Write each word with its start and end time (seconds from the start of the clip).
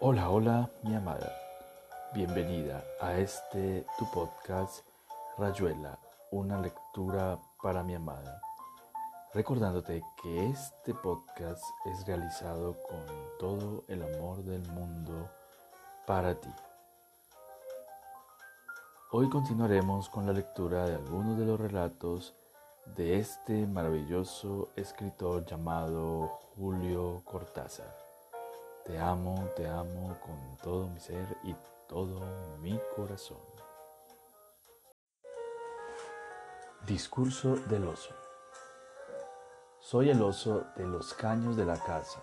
Hola, 0.00 0.28
hola, 0.28 0.70
mi 0.82 0.94
amada. 0.96 1.32
Bienvenida 2.12 2.84
a 3.00 3.16
este 3.16 3.86
tu 3.96 4.10
podcast 4.10 4.84
Rayuela, 5.38 5.98
una 6.32 6.60
lectura 6.60 7.38
para 7.62 7.84
mi 7.84 7.94
amada. 7.94 8.40
Recordándote 9.32 10.02
que 10.20 10.48
este 10.48 10.94
podcast 10.94 11.62
es 11.86 12.04
realizado 12.06 12.76
con 12.82 13.06
todo 13.38 13.84
el 13.86 14.02
amor 14.02 14.42
del 14.42 14.68
mundo 14.72 15.30
para 16.06 16.34
ti. 16.34 16.50
Hoy 19.12 19.30
continuaremos 19.30 20.08
con 20.08 20.26
la 20.26 20.32
lectura 20.32 20.86
de 20.86 20.96
algunos 20.96 21.38
de 21.38 21.46
los 21.46 21.58
relatos 21.58 22.34
de 22.96 23.20
este 23.20 23.64
maravilloso 23.68 24.70
escritor 24.74 25.46
llamado 25.46 26.40
Julio 26.56 27.22
Cortázar. 27.24 28.03
Te 28.84 28.98
amo, 28.98 29.48
te 29.56 29.66
amo 29.66 30.14
con 30.20 30.58
todo 30.62 30.88
mi 30.88 31.00
ser 31.00 31.38
y 31.42 31.56
todo 31.88 32.20
mi 32.60 32.78
corazón. 32.94 33.38
Discurso 36.86 37.56
del 37.70 37.88
oso. 37.88 38.14
Soy 39.80 40.10
el 40.10 40.20
oso 40.20 40.66
de 40.76 40.84
los 40.84 41.14
caños 41.14 41.56
de 41.56 41.64
la 41.64 41.78
casa. 41.78 42.20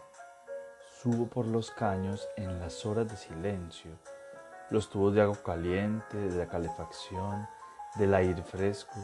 Subo 1.02 1.26
por 1.26 1.48
los 1.48 1.72
caños 1.72 2.30
en 2.38 2.60
las 2.60 2.86
horas 2.86 3.10
de 3.10 3.18
silencio, 3.18 3.98
los 4.70 4.88
tubos 4.88 5.16
de 5.16 5.22
agua 5.22 5.40
caliente, 5.44 6.16
de 6.16 6.38
la 6.38 6.48
calefacción, 6.48 7.48
del 7.96 8.14
aire 8.14 8.44
fresco. 8.44 9.00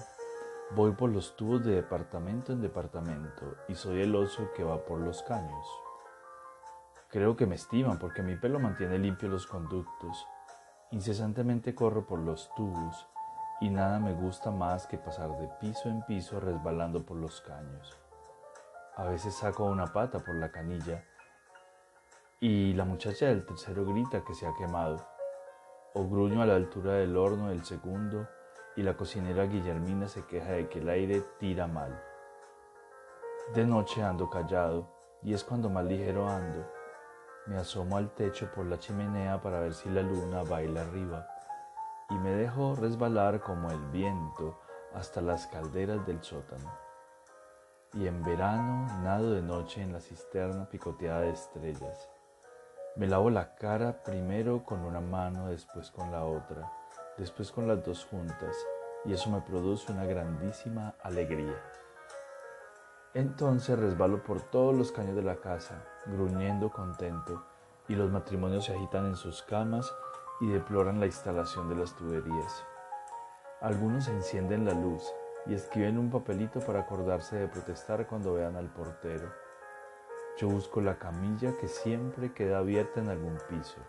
Voy 0.75 0.91
por 0.91 1.09
los 1.09 1.35
tubos 1.35 1.65
de 1.65 1.73
departamento 1.73 2.53
en 2.53 2.61
departamento 2.61 3.55
y 3.67 3.73
soy 3.73 4.01
el 4.01 4.15
oso 4.15 4.51
que 4.55 4.63
va 4.63 4.85
por 4.85 4.99
los 4.99 5.23
caños. 5.23 5.86
Creo 7.17 7.35
que 7.35 7.47
me 7.47 7.55
estiman 7.55 7.97
porque 7.97 8.21
mi 8.21 8.35
pelo 8.35 8.59
mantiene 8.59 8.99
limpios 8.99 9.31
los 9.31 9.47
conductos. 9.47 10.27
Incesantemente 10.91 11.73
corro 11.73 12.05
por 12.05 12.19
los 12.19 12.53
tubos 12.53 13.07
y 13.59 13.71
nada 13.71 13.97
me 13.97 14.13
gusta 14.13 14.51
más 14.51 14.85
que 14.85 14.99
pasar 14.99 15.35
de 15.39 15.47
piso 15.59 15.89
en 15.89 16.03
piso 16.03 16.39
resbalando 16.39 17.03
por 17.03 17.17
los 17.17 17.41
caños. 17.41 17.97
A 18.97 19.05
veces 19.05 19.33
saco 19.33 19.63
una 19.63 19.87
pata 19.87 20.19
por 20.19 20.35
la 20.35 20.51
canilla 20.51 21.05
y 22.39 22.75
la 22.75 22.85
muchacha 22.85 23.25
del 23.25 23.47
tercero 23.47 23.83
grita 23.83 24.23
que 24.23 24.35
se 24.35 24.45
ha 24.45 24.53
quemado. 24.53 25.03
O 25.95 26.07
gruño 26.07 26.43
a 26.43 26.45
la 26.45 26.53
altura 26.53 26.93
del 26.93 27.17
horno 27.17 27.49
del 27.49 27.65
segundo 27.65 28.27
y 28.75 28.83
la 28.83 28.95
cocinera 28.95 29.47
Guillermina 29.47 30.07
se 30.07 30.23
queja 30.27 30.51
de 30.51 30.69
que 30.69 30.77
el 30.77 30.89
aire 30.89 31.23
tira 31.39 31.65
mal. 31.65 31.99
De 33.55 33.65
noche 33.65 34.03
ando 34.03 34.29
callado 34.29 34.87
y 35.23 35.33
es 35.33 35.43
cuando 35.43 35.67
más 35.67 35.83
ligero 35.83 36.29
ando 36.29 36.76
me 37.47 37.57
asomo 37.57 37.97
al 37.97 38.11
techo 38.11 38.49
por 38.53 38.65
la 38.65 38.77
chimenea 38.77 39.41
para 39.41 39.59
ver 39.59 39.73
si 39.73 39.89
la 39.89 40.01
luna 40.01 40.43
baila 40.43 40.81
arriba 40.81 41.27
y 42.09 42.15
me 42.15 42.31
dejo 42.31 42.75
resbalar 42.75 43.39
como 43.39 43.71
el 43.71 43.83
viento 43.91 44.59
hasta 44.93 45.21
las 45.21 45.47
calderas 45.47 46.05
del 46.05 46.23
sótano. 46.23 46.71
Y 47.93 48.07
en 48.07 48.21
verano 48.23 48.87
nado 49.01 49.31
de 49.31 49.41
noche 49.41 49.81
en 49.81 49.93
la 49.93 50.01
cisterna 50.01 50.69
picoteada 50.69 51.21
de 51.21 51.31
estrellas. 51.31 52.09
Me 52.95 53.07
lavo 53.07 53.29
la 53.29 53.55
cara 53.55 54.03
primero 54.03 54.63
con 54.63 54.83
una 54.83 54.99
mano, 54.99 55.47
después 55.49 55.91
con 55.91 56.11
la 56.11 56.23
otra, 56.23 56.71
después 57.17 57.51
con 57.51 57.67
las 57.67 57.83
dos 57.85 58.05
juntas, 58.05 58.55
y 59.05 59.13
eso 59.13 59.29
me 59.29 59.41
produce 59.41 59.91
una 59.91 60.05
grandísima 60.05 60.95
alegría. 61.01 61.61
Entonces 63.17 63.79
resbalo 63.79 64.21
por 64.21 64.41
todos 64.41 64.75
los 64.75 64.91
caños 64.91 65.15
de 65.15 65.23
la 65.23 65.37
casa, 65.37 65.83
gruñendo 66.05 66.69
contento, 66.69 67.43
y 67.87 67.95
los 67.95 68.11
matrimonios 68.11 68.65
se 68.65 68.75
agitan 68.75 69.07
en 69.07 69.15
sus 69.15 69.41
camas 69.41 69.91
y 70.39 70.47
deploran 70.47 70.99
la 70.99 71.07
instalación 71.07 71.67
de 71.67 71.77
las 71.77 71.95
tuberías. 71.95 72.63
Algunos 73.59 74.07
encienden 74.07 74.65
la 74.65 74.73
luz 74.75 75.01
y 75.47 75.55
escriben 75.55 75.97
un 75.97 76.11
papelito 76.11 76.59
para 76.59 76.81
acordarse 76.81 77.37
de 77.37 77.47
protestar 77.47 78.05
cuando 78.05 78.35
vean 78.35 78.55
al 78.55 78.71
portero. 78.71 79.33
Yo 80.37 80.47
busco 80.47 80.79
la 80.79 80.99
camilla 80.99 81.57
que 81.59 81.67
siempre 81.67 82.33
queda 82.33 82.59
abierta 82.59 82.99
en 82.99 83.09
algún 83.09 83.39
piso. 83.49 83.79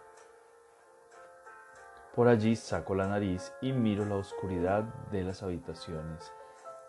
Por 2.15 2.29
allí 2.29 2.57
saco 2.57 2.95
la 2.95 3.07
nariz 3.07 3.53
y 3.61 3.75
miro 3.75 4.07
la 4.07 4.15
oscuridad 4.15 4.85
de 5.13 5.23
las 5.23 5.43
habitaciones 5.43 6.33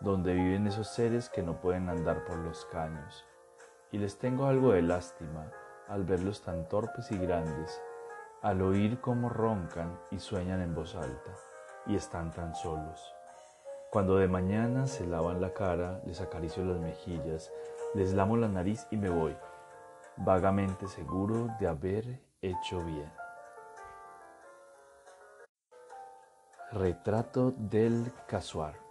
donde 0.00 0.34
viven 0.34 0.66
esos 0.66 0.88
seres 0.88 1.28
que 1.28 1.42
no 1.42 1.60
pueden 1.60 1.88
andar 1.88 2.24
por 2.24 2.36
los 2.38 2.64
caños. 2.66 3.24
Y 3.92 3.98
les 3.98 4.18
tengo 4.18 4.46
algo 4.46 4.72
de 4.72 4.82
lástima 4.82 5.50
al 5.88 6.04
verlos 6.04 6.42
tan 6.42 6.68
torpes 6.68 7.10
y 7.10 7.18
grandes, 7.18 7.82
al 8.42 8.62
oír 8.62 9.00
cómo 9.00 9.28
roncan 9.28 9.98
y 10.10 10.20
sueñan 10.20 10.62
en 10.62 10.74
voz 10.74 10.94
alta, 10.94 11.32
y 11.86 11.96
están 11.96 12.30
tan 12.30 12.54
solos. 12.54 13.14
Cuando 13.90 14.16
de 14.16 14.28
mañana 14.28 14.86
se 14.86 15.04
lavan 15.04 15.40
la 15.40 15.52
cara, 15.52 16.00
les 16.06 16.20
acaricio 16.20 16.64
las 16.64 16.78
mejillas, 16.78 17.52
les 17.94 18.14
lamo 18.14 18.36
la 18.36 18.46
nariz 18.46 18.86
y 18.92 18.96
me 18.96 19.10
voy, 19.10 19.36
vagamente 20.16 20.86
seguro 20.86 21.48
de 21.58 21.66
haber 21.66 22.20
hecho 22.40 22.84
bien. 22.84 23.12
Retrato 26.70 27.50
del 27.50 28.12
casuar. 28.28 28.89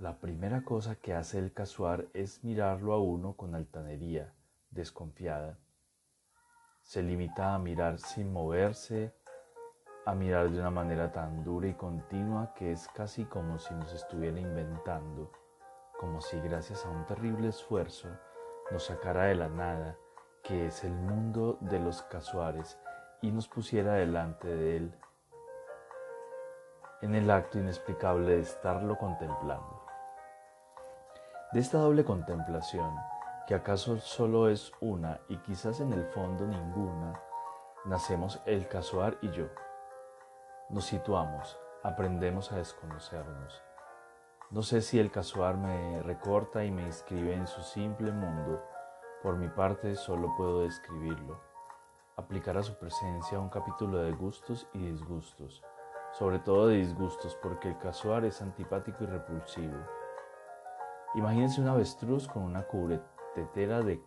La 0.00 0.18
primera 0.18 0.64
cosa 0.64 0.96
que 0.96 1.14
hace 1.14 1.38
el 1.38 1.52
casuar 1.52 2.06
es 2.14 2.42
mirarlo 2.42 2.94
a 2.94 3.00
uno 3.00 3.34
con 3.34 3.54
altanería, 3.54 4.34
desconfiada. 4.70 5.56
Se 6.82 7.00
limita 7.00 7.54
a 7.54 7.60
mirar 7.60 8.00
sin 8.00 8.32
moverse, 8.32 9.14
a 10.04 10.16
mirar 10.16 10.50
de 10.50 10.58
una 10.58 10.70
manera 10.70 11.12
tan 11.12 11.44
dura 11.44 11.68
y 11.68 11.74
continua 11.74 12.52
que 12.54 12.72
es 12.72 12.88
casi 12.88 13.24
como 13.24 13.60
si 13.60 13.72
nos 13.74 13.92
estuviera 13.92 14.40
inventando, 14.40 15.30
como 16.00 16.20
si 16.20 16.40
gracias 16.40 16.84
a 16.84 16.90
un 16.90 17.06
terrible 17.06 17.48
esfuerzo 17.48 18.08
nos 18.72 18.86
sacara 18.86 19.26
de 19.26 19.36
la 19.36 19.48
nada, 19.48 19.96
que 20.42 20.66
es 20.66 20.82
el 20.82 20.92
mundo 20.92 21.56
de 21.60 21.78
los 21.78 22.02
casuares, 22.02 22.80
y 23.22 23.30
nos 23.30 23.46
pusiera 23.46 23.94
delante 23.94 24.48
de 24.48 24.76
él, 24.76 24.94
en 27.00 27.14
el 27.14 27.30
acto 27.30 27.60
inexplicable 27.60 28.32
de 28.32 28.40
estarlo 28.40 28.98
contemplando. 28.98 29.83
De 31.54 31.60
esta 31.60 31.78
doble 31.78 32.04
contemplación, 32.04 32.96
que 33.46 33.54
acaso 33.54 33.98
solo 33.98 34.48
es 34.48 34.72
una 34.80 35.20
y 35.28 35.36
quizás 35.36 35.78
en 35.78 35.92
el 35.92 36.04
fondo 36.06 36.48
ninguna, 36.48 37.12
nacemos 37.84 38.42
el 38.44 38.66
casuar 38.66 39.18
y 39.22 39.30
yo. 39.30 39.46
Nos 40.68 40.86
situamos, 40.86 41.56
aprendemos 41.84 42.50
a 42.50 42.56
desconocernos. 42.56 43.62
No 44.50 44.62
sé 44.62 44.80
si 44.80 44.98
el 44.98 45.12
casuar 45.12 45.56
me 45.56 46.02
recorta 46.02 46.64
y 46.64 46.72
me 46.72 46.82
inscribe 46.82 47.34
en 47.34 47.46
su 47.46 47.62
simple 47.62 48.10
mundo, 48.10 48.60
por 49.22 49.36
mi 49.36 49.46
parte 49.46 49.94
solo 49.94 50.34
puedo 50.36 50.62
describirlo, 50.62 51.40
aplicar 52.16 52.58
a 52.58 52.64
su 52.64 52.76
presencia 52.80 53.38
un 53.38 53.48
capítulo 53.48 53.98
de 53.98 54.10
gustos 54.10 54.66
y 54.72 54.90
disgustos, 54.90 55.62
sobre 56.18 56.40
todo 56.40 56.66
de 56.66 56.78
disgustos 56.78 57.38
porque 57.40 57.68
el 57.68 57.78
casuar 57.78 58.24
es 58.24 58.42
antipático 58.42 59.04
y 59.04 59.06
repulsivo 59.06 59.78
Imagínense 61.14 61.60
un 61.60 61.68
avestruz 61.68 62.26
con 62.26 62.42
una 62.42 62.64
cubretetera 62.64 63.82
de 63.82 64.02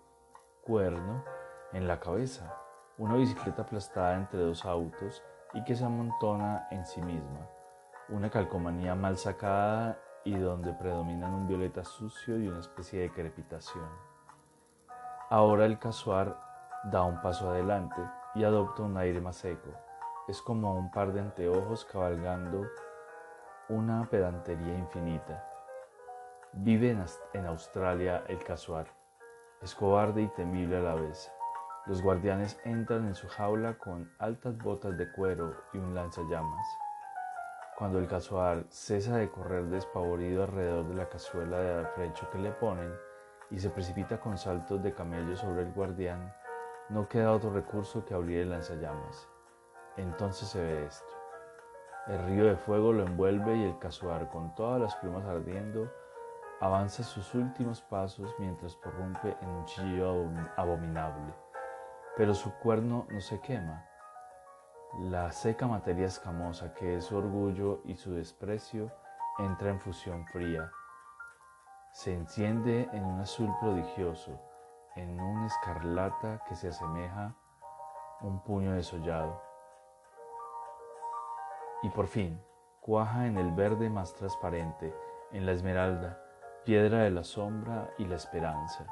cuerno 0.61 1.23
en 1.71 1.87
la 1.87 2.01
cabeza, 2.01 2.53
una 2.97 3.15
bicicleta 3.15 3.61
aplastada 3.61 4.15
entre 4.15 4.41
dos 4.41 4.65
autos 4.65 5.23
y 5.53 5.63
que 5.63 5.75
se 5.75 5.85
amontona 5.85 6.67
en 6.69 6.85
sí 6.85 7.01
misma, 7.01 7.47
una 8.09 8.29
calcomanía 8.29 8.93
mal 8.93 9.17
sacada 9.17 9.97
y 10.25 10.35
donde 10.35 10.73
predominan 10.73 11.33
un 11.33 11.47
violeta 11.47 11.85
sucio 11.85 12.37
y 12.37 12.49
una 12.49 12.59
especie 12.59 12.99
de 12.99 13.11
crepitación. 13.11 13.87
Ahora 15.29 15.65
el 15.65 15.79
casuar 15.79 16.37
da 16.91 17.03
un 17.03 17.21
paso 17.21 17.49
adelante 17.49 18.01
y 18.35 18.43
adopta 18.43 18.83
un 18.83 18.97
aire 18.97 19.21
más 19.21 19.37
seco. 19.37 19.69
Es 20.27 20.41
como 20.41 20.75
un 20.75 20.91
par 20.91 21.13
de 21.13 21.21
anteojos 21.21 21.85
cabalgando 21.85 22.65
una 23.69 24.05
pedantería 24.09 24.77
infinita. 24.77 25.46
Vive 26.59 26.97
en 27.33 27.45
Australia 27.45 28.23
el 28.27 28.43
casuar. 28.43 28.87
Es 29.61 29.75
cobarde 29.75 30.23
y 30.23 30.27
temible 30.29 30.77
a 30.77 30.81
la 30.81 30.95
vez. 30.95 31.31
Los 31.85 32.01
guardianes 32.01 32.59
entran 32.65 33.05
en 33.05 33.13
su 33.13 33.27
jaula 33.27 33.77
con 33.77 34.11
altas 34.17 34.57
botas 34.57 34.97
de 34.97 35.11
cuero 35.11 35.53
y 35.71 35.77
un 35.77 35.93
lanzallamas. 35.93 36.65
Cuando 37.77 37.99
el 37.99 38.07
casuar 38.07 38.65
cesa 38.69 39.17
de 39.17 39.29
correr 39.29 39.65
despavorido 39.65 40.45
alrededor 40.45 40.87
de 40.87 40.95
la 40.95 41.07
cazuela 41.07 41.59
de 41.59 41.81
afrecho 41.85 42.27
que 42.31 42.39
le 42.39 42.51
ponen 42.53 42.91
y 43.51 43.59
se 43.59 43.69
precipita 43.69 44.19
con 44.19 44.35
saltos 44.35 44.81
de 44.81 44.95
camello 44.95 45.37
sobre 45.37 45.61
el 45.61 45.71
guardián, 45.73 46.33
no 46.89 47.07
queda 47.07 47.33
otro 47.33 47.53
recurso 47.53 48.03
que 48.03 48.15
abrir 48.15 48.39
el 48.39 48.49
lanzallamas. 48.49 49.29
Entonces 49.95 50.47
se 50.47 50.59
ve 50.59 50.85
esto. 50.87 51.13
El 52.07 52.25
río 52.25 52.45
de 52.45 52.55
fuego 52.55 52.93
lo 52.93 53.03
envuelve 53.03 53.57
y 53.57 53.63
el 53.63 53.77
casuar, 53.77 54.27
con 54.31 54.55
todas 54.55 54.81
las 54.81 54.95
plumas 54.95 55.23
ardiendo, 55.25 55.87
avanza 56.59 57.03
sus 57.03 57.35
últimos 57.35 57.81
pasos 57.81 58.33
mientras 58.39 58.75
prorrumpe 58.75 59.37
en 59.41 59.49
un 59.49 59.65
chillido 59.65 60.29
abominable. 60.55 61.33
pero 62.15 62.33
su 62.33 62.51
cuerno 62.55 63.05
no 63.11 63.21
se 63.21 63.39
quema. 63.41 63.85
La 64.99 65.31
seca 65.31 65.67
materia 65.67 66.07
escamosa 66.07 66.73
que 66.73 66.95
es 66.95 67.05
su 67.05 67.15
orgullo 67.15 67.81
y 67.85 67.95
su 67.95 68.15
desprecio 68.15 68.91
entra 69.37 69.69
en 69.69 69.79
fusión 69.79 70.25
fría. 70.25 70.71
Se 71.91 72.13
enciende 72.15 72.89
en 72.91 73.05
un 73.05 73.19
azul 73.19 73.53
prodigioso, 73.61 74.41
en 74.95 75.19
un 75.19 75.45
escarlata 75.45 76.41
que 76.47 76.55
se 76.55 76.69
asemeja 76.69 77.35
un 78.21 78.39
puño 78.41 78.73
desollado. 78.73 79.39
Y 81.83 81.89
por 81.89 82.07
fin, 82.07 82.41
cuaja 82.81 83.27
en 83.27 83.37
el 83.37 83.51
verde 83.51 83.91
más 83.91 84.15
transparente, 84.15 84.95
en 85.31 85.45
la 85.45 85.51
esmeralda, 85.51 86.19
piedra 86.67 87.03
de 87.03 87.11
la 87.11 87.23
sombra 87.23 87.93
y 87.97 88.03
la 88.03 88.17
esperanza. 88.17 88.85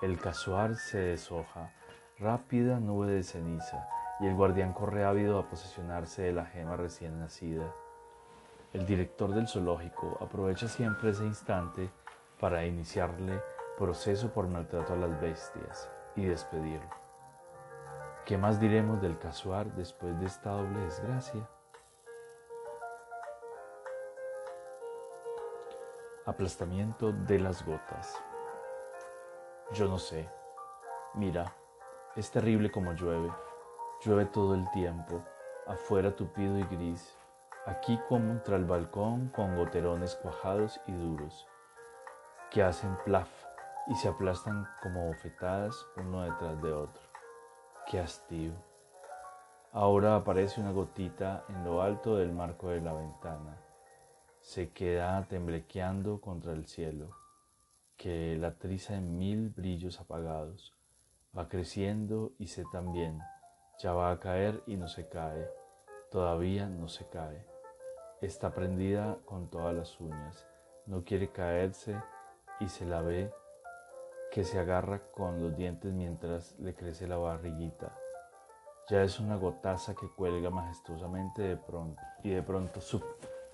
El 0.00 0.20
casuar 0.20 0.76
se 0.76 0.98
deshoja, 0.98 1.72
rápida 2.20 2.78
nube 2.78 3.08
de 3.08 3.24
ceniza, 3.24 3.88
y 4.20 4.28
el 4.28 4.36
guardián 4.36 4.72
corre 4.72 5.04
ávido 5.04 5.40
a 5.40 5.48
posesionarse 5.48 6.22
de 6.22 6.32
la 6.32 6.46
gema 6.46 6.76
recién 6.76 7.18
nacida. 7.18 7.74
El 8.72 8.86
director 8.86 9.34
del 9.34 9.48
zoológico 9.48 10.16
aprovecha 10.20 10.68
siempre 10.68 11.10
ese 11.10 11.24
instante 11.24 11.90
para 12.38 12.64
iniciarle 12.64 13.42
proceso 13.76 14.32
por 14.32 14.46
maltrato 14.46 14.92
a 14.92 14.96
las 14.96 15.20
bestias 15.20 15.90
y 16.14 16.24
despedirlo. 16.24 16.94
¿Qué 18.26 18.38
más 18.38 18.60
diremos 18.60 19.02
del 19.02 19.18
casuar 19.18 19.74
después 19.74 20.16
de 20.20 20.26
esta 20.26 20.50
doble 20.50 20.78
desgracia? 20.82 21.48
Aplastamiento 26.28 27.10
de 27.10 27.38
las 27.38 27.64
gotas. 27.64 28.22
Yo 29.72 29.88
no 29.88 29.98
sé. 29.98 30.28
Mira, 31.14 31.54
es 32.16 32.30
terrible 32.30 32.70
como 32.70 32.92
llueve. 32.92 33.32
Llueve 34.04 34.26
todo 34.26 34.54
el 34.54 34.70
tiempo, 34.72 35.22
afuera 35.66 36.14
tupido 36.14 36.58
y 36.58 36.64
gris, 36.64 37.16
aquí 37.64 37.98
contra 38.10 38.56
el 38.56 38.66
balcón 38.66 39.30
con 39.30 39.56
goterones 39.56 40.16
cuajados 40.16 40.78
y 40.86 40.92
duros, 40.92 41.46
que 42.50 42.62
hacen 42.62 42.94
plaf 43.06 43.30
y 43.86 43.94
se 43.94 44.08
aplastan 44.08 44.68
como 44.82 45.06
bofetadas 45.06 45.82
uno 45.96 46.24
detrás 46.24 46.60
de 46.60 46.74
otro. 46.74 47.02
¡Qué 47.86 48.00
hastío! 48.00 48.52
Ahora 49.72 50.16
aparece 50.16 50.60
una 50.60 50.72
gotita 50.72 51.46
en 51.48 51.64
lo 51.64 51.80
alto 51.80 52.16
del 52.16 52.32
marco 52.32 52.68
de 52.68 52.82
la 52.82 52.92
ventana. 52.92 53.56
Se 54.48 54.70
queda 54.70 55.26
temblequeando 55.28 56.22
contra 56.22 56.54
el 56.54 56.66
cielo, 56.66 57.10
que 57.98 58.34
la 58.38 58.54
triza 58.54 58.94
en 58.94 59.18
mil 59.18 59.50
brillos 59.50 60.00
apagados. 60.00 60.72
Va 61.36 61.50
creciendo 61.50 62.32
y 62.38 62.46
se 62.46 62.64
también, 62.72 63.20
ya 63.78 63.92
va 63.92 64.10
a 64.10 64.18
caer 64.18 64.62
y 64.66 64.76
no 64.78 64.88
se 64.88 65.06
cae, 65.06 65.50
todavía 66.10 66.66
no 66.66 66.88
se 66.88 67.06
cae. 67.10 67.44
Está 68.22 68.54
prendida 68.54 69.18
con 69.26 69.50
todas 69.50 69.74
las 69.74 70.00
uñas, 70.00 70.46
no 70.86 71.04
quiere 71.04 71.30
caerse 71.30 72.00
y 72.58 72.70
se 72.70 72.86
la 72.86 73.02
ve 73.02 73.30
que 74.32 74.44
se 74.44 74.58
agarra 74.58 75.02
con 75.12 75.42
los 75.42 75.58
dientes 75.58 75.92
mientras 75.92 76.58
le 76.58 76.74
crece 76.74 77.06
la 77.06 77.18
barriguita. 77.18 77.94
Ya 78.88 79.02
es 79.02 79.20
una 79.20 79.36
gotaza 79.36 79.94
que 79.94 80.08
cuelga 80.08 80.48
majestuosamente 80.48 81.42
de 81.42 81.58
pronto 81.58 82.00
y 82.22 82.30
de 82.30 82.42
pronto 82.42 82.80
sup, 82.80 83.04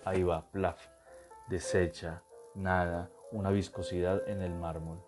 ahí 0.04 0.22
va, 0.22 0.50
plaf, 0.50 0.88
desecha, 1.48 2.22
nada, 2.54 3.10
una 3.32 3.50
viscosidad 3.50 4.28
en 4.28 4.42
el 4.42 4.54
mármol. 4.54 5.02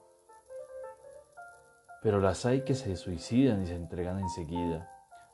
Pero 2.03 2.21
las 2.21 2.47
hay 2.47 2.63
que 2.63 2.75
se 2.75 2.97
suicidan 2.97 3.63
y 3.63 3.67
se 3.67 3.75
entregan 3.75 4.19
enseguida, 4.19 4.91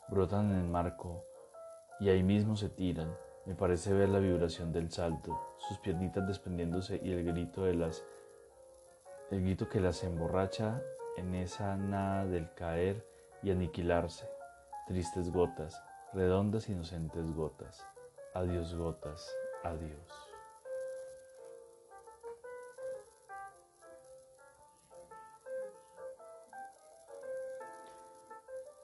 brotan 0.09 0.51
en 0.51 0.61
el 0.61 0.69
marco 0.69 1.25
y 2.01 2.09
ahí 2.09 2.23
mismo 2.23 2.57
se 2.57 2.69
tiran. 2.69 3.17
Me 3.47 3.55
parece 3.55 3.93
ver 3.93 4.09
la 4.09 4.21
vibración 4.21 4.73
del 4.73 4.91
salto, 4.91 5.39
sus 5.59 5.79
piernitas 5.79 6.27
desprendiéndose 6.27 7.01
y 7.03 7.13
el 7.13 7.25
grito 7.25 7.65
de 7.65 7.75
las 7.75 8.05
el 9.31 9.41
grito 9.41 9.69
que 9.69 9.81
las 9.81 10.05
emborracha 10.05 10.83
en 11.17 11.35
esa 11.35 11.75
nada 11.77 12.27
del 12.27 12.53
caer 12.53 13.07
y 13.43 13.51
aniquilarse. 13.51 14.29
Tristes 14.87 15.33
gotas, 15.33 15.83
redondas 16.13 16.69
inocentes 16.69 17.33
gotas. 17.33 17.87
Adiós 18.35 18.75
gotas, 18.75 19.35
adiós. 19.65 20.33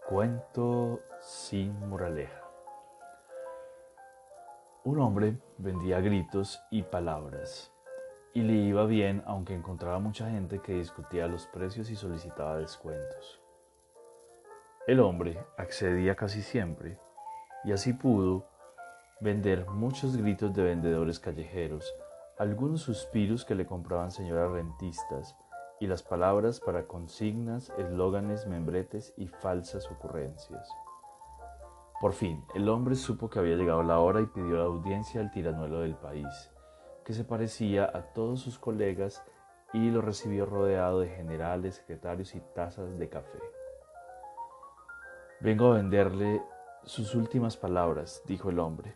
Cuento 0.08 1.02
sin 1.20 1.88
moraleja. 1.88 2.42
Un 4.84 5.00
hombre 5.00 5.36
vendía 5.58 6.00
gritos 6.00 6.62
y 6.70 6.82
palabras 6.82 7.70
y 8.32 8.40
le 8.40 8.54
iba 8.54 8.86
bien 8.86 9.22
aunque 9.26 9.54
encontraba 9.54 9.98
mucha 9.98 10.30
gente 10.30 10.60
que 10.60 10.72
discutía 10.72 11.26
los 11.26 11.46
precios 11.48 11.90
y 11.90 11.96
solicitaba 11.96 12.56
descuentos. 12.56 13.42
El 14.86 15.00
hombre 15.00 15.38
accedía 15.58 16.14
casi 16.14 16.40
siempre 16.40 16.98
y 17.64 17.72
así 17.72 17.92
pudo 17.92 18.46
vender 19.20 19.67
muchos 19.67 20.17
gritos 20.17 20.55
de 20.55 20.62
vendedores 20.62 21.19
callejeros, 21.19 21.93
algunos 22.38 22.82
suspiros 22.82 23.44
que 23.44 23.56
le 23.56 23.67
compraban 23.67 24.12
señoras 24.12 24.53
rentistas 24.53 25.37
y 25.81 25.87
las 25.87 26.03
palabras 26.03 26.61
para 26.61 26.87
consignas, 26.87 27.73
eslóganes, 27.79 28.47
membretes 28.47 29.12
y 29.17 29.26
falsas 29.26 29.91
ocurrencias. 29.91 30.69
Por 32.00 32.12
fin, 32.12 32.44
el 32.55 32.69
hombre 32.69 32.94
supo 32.94 33.29
que 33.29 33.41
había 33.41 33.56
llegado 33.56 33.82
la 33.82 33.99
hora 33.99 34.20
y 34.20 34.26
pidió 34.26 34.56
la 34.56 34.65
audiencia 34.65 35.21
al 35.21 35.32
tiranuelo 35.32 35.81
del 35.81 35.97
país, 35.97 36.50
que 37.05 37.12
se 37.12 37.25
parecía 37.25 37.91
a 37.93 38.12
todos 38.12 38.41
sus 38.41 38.59
colegas 38.59 39.25
y 39.73 39.91
lo 39.91 40.00
recibió 40.00 40.47
rodeado 40.47 41.00
de 41.00 41.09
generales, 41.09 41.75
secretarios 41.76 42.37
y 42.37 42.41
tazas 42.55 42.99
de 42.99 43.09
café. 43.09 43.41
Vengo 45.41 45.73
a 45.73 45.76
venderle 45.76 46.41
sus 46.85 47.14
últimas 47.17 47.56
palabras, 47.56 48.23
dijo 48.26 48.50
el 48.50 48.61
hombre. 48.61 48.94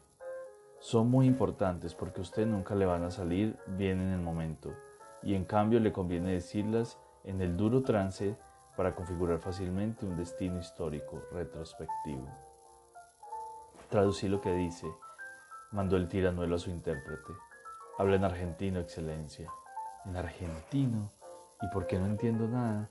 Son 0.82 1.08
muy 1.08 1.29
importantes 1.29 1.94
porque 1.94 2.19
a 2.19 2.23
usted 2.23 2.44
nunca 2.44 2.75
le 2.75 2.87
van 2.87 3.05
a 3.05 3.12
salir 3.12 3.56
bien 3.69 4.00
en 4.00 4.11
el 4.11 4.20
momento 4.20 4.75
y 5.23 5.37
en 5.37 5.44
cambio 5.44 5.79
le 5.79 5.93
conviene 5.93 6.32
decirlas 6.32 6.99
en 7.23 7.40
el 7.40 7.56
duro 7.56 7.84
trance 7.84 8.37
para 8.76 8.93
configurar 8.93 9.38
fácilmente 9.38 10.05
un 10.05 10.17
destino 10.17 10.58
histórico 10.58 11.23
retrospectivo. 11.31 12.26
Traducí 13.91 14.27
lo 14.27 14.41
que 14.41 14.53
dice, 14.55 14.89
mandó 15.70 15.96
el 15.96 16.08
tiranuelo 16.08 16.56
a 16.56 16.58
su 16.58 16.70
intérprete. 16.70 17.32
Habla 17.96 18.17
en 18.17 18.24
argentino, 18.24 18.81
excelencia. 18.81 19.48
En 20.05 20.17
argentino. 20.17 21.12
¿Y 21.60 21.69
por 21.69 21.86
qué 21.86 21.96
no 21.96 22.06
entiendo 22.06 22.48
nada? 22.48 22.91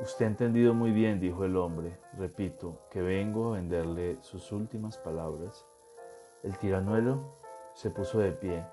Usted 0.00 0.24
ha 0.24 0.28
entendido 0.28 0.74
muy 0.74 0.90
bien, 0.90 1.20
dijo 1.20 1.44
el 1.44 1.56
hombre. 1.56 1.96
Repito, 2.18 2.80
que 2.90 3.02
vengo 3.02 3.52
a 3.52 3.56
venderle 3.58 4.18
sus 4.20 4.50
últimas 4.50 4.98
palabras. 4.98 5.64
El 6.44 6.56
tiranuelo 6.56 7.18
se 7.74 7.90
puso 7.90 8.20
de 8.20 8.30
pie, 8.30 8.64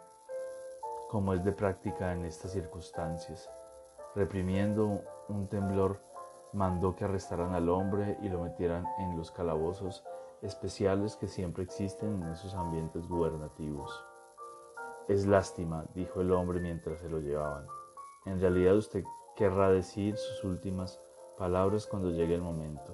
como 1.09 1.33
es 1.33 1.43
de 1.43 1.51
práctica 1.51 2.11
en 2.13 2.23
estas 2.23 2.51
circunstancias. 2.51 3.49
Reprimiendo 4.13 5.01
un 5.29 5.47
temblor, 5.47 5.99
mandó 6.53 6.95
que 6.95 7.05
arrestaran 7.05 7.55
al 7.55 7.69
hombre 7.69 8.19
y 8.21 8.29
lo 8.29 8.41
metieran 8.41 8.85
en 8.99 9.17
los 9.17 9.31
calabozos 9.31 10.03
especiales 10.43 11.15
que 11.15 11.27
siempre 11.27 11.63
existen 11.63 12.21
en 12.21 12.31
esos 12.31 12.53
ambientes 12.53 13.07
gubernativos. 13.07 13.91
Es 15.07 15.25
lástima, 15.25 15.85
dijo 15.95 16.21
el 16.21 16.31
hombre 16.31 16.59
mientras 16.59 16.99
se 16.99 17.09
lo 17.09 17.19
llevaban. 17.19 17.65
En 18.25 18.39
realidad 18.39 18.75
usted 18.75 19.03
querrá 19.35 19.69
decir 19.69 20.17
sus 20.17 20.43
últimas 20.43 20.99
palabras 21.37 21.87
cuando 21.87 22.11
llegue 22.11 22.35
el 22.35 22.41
momento, 22.41 22.93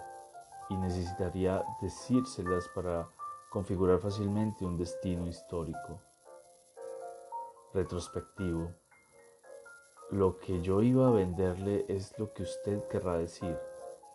y 0.69 0.77
necesitaría 0.77 1.61
decírselas 1.81 2.67
para 2.69 3.09
configurar 3.51 3.99
fácilmente 3.99 4.63
un 4.63 4.77
destino 4.77 5.27
histórico, 5.27 5.99
retrospectivo. 7.73 8.71
Lo 10.09 10.37
que 10.37 10.61
yo 10.61 10.81
iba 10.81 11.09
a 11.09 11.11
venderle 11.11 11.83
es 11.89 12.17
lo 12.17 12.31
que 12.31 12.43
usted 12.43 12.87
querrá 12.87 13.17
decir, 13.17 13.59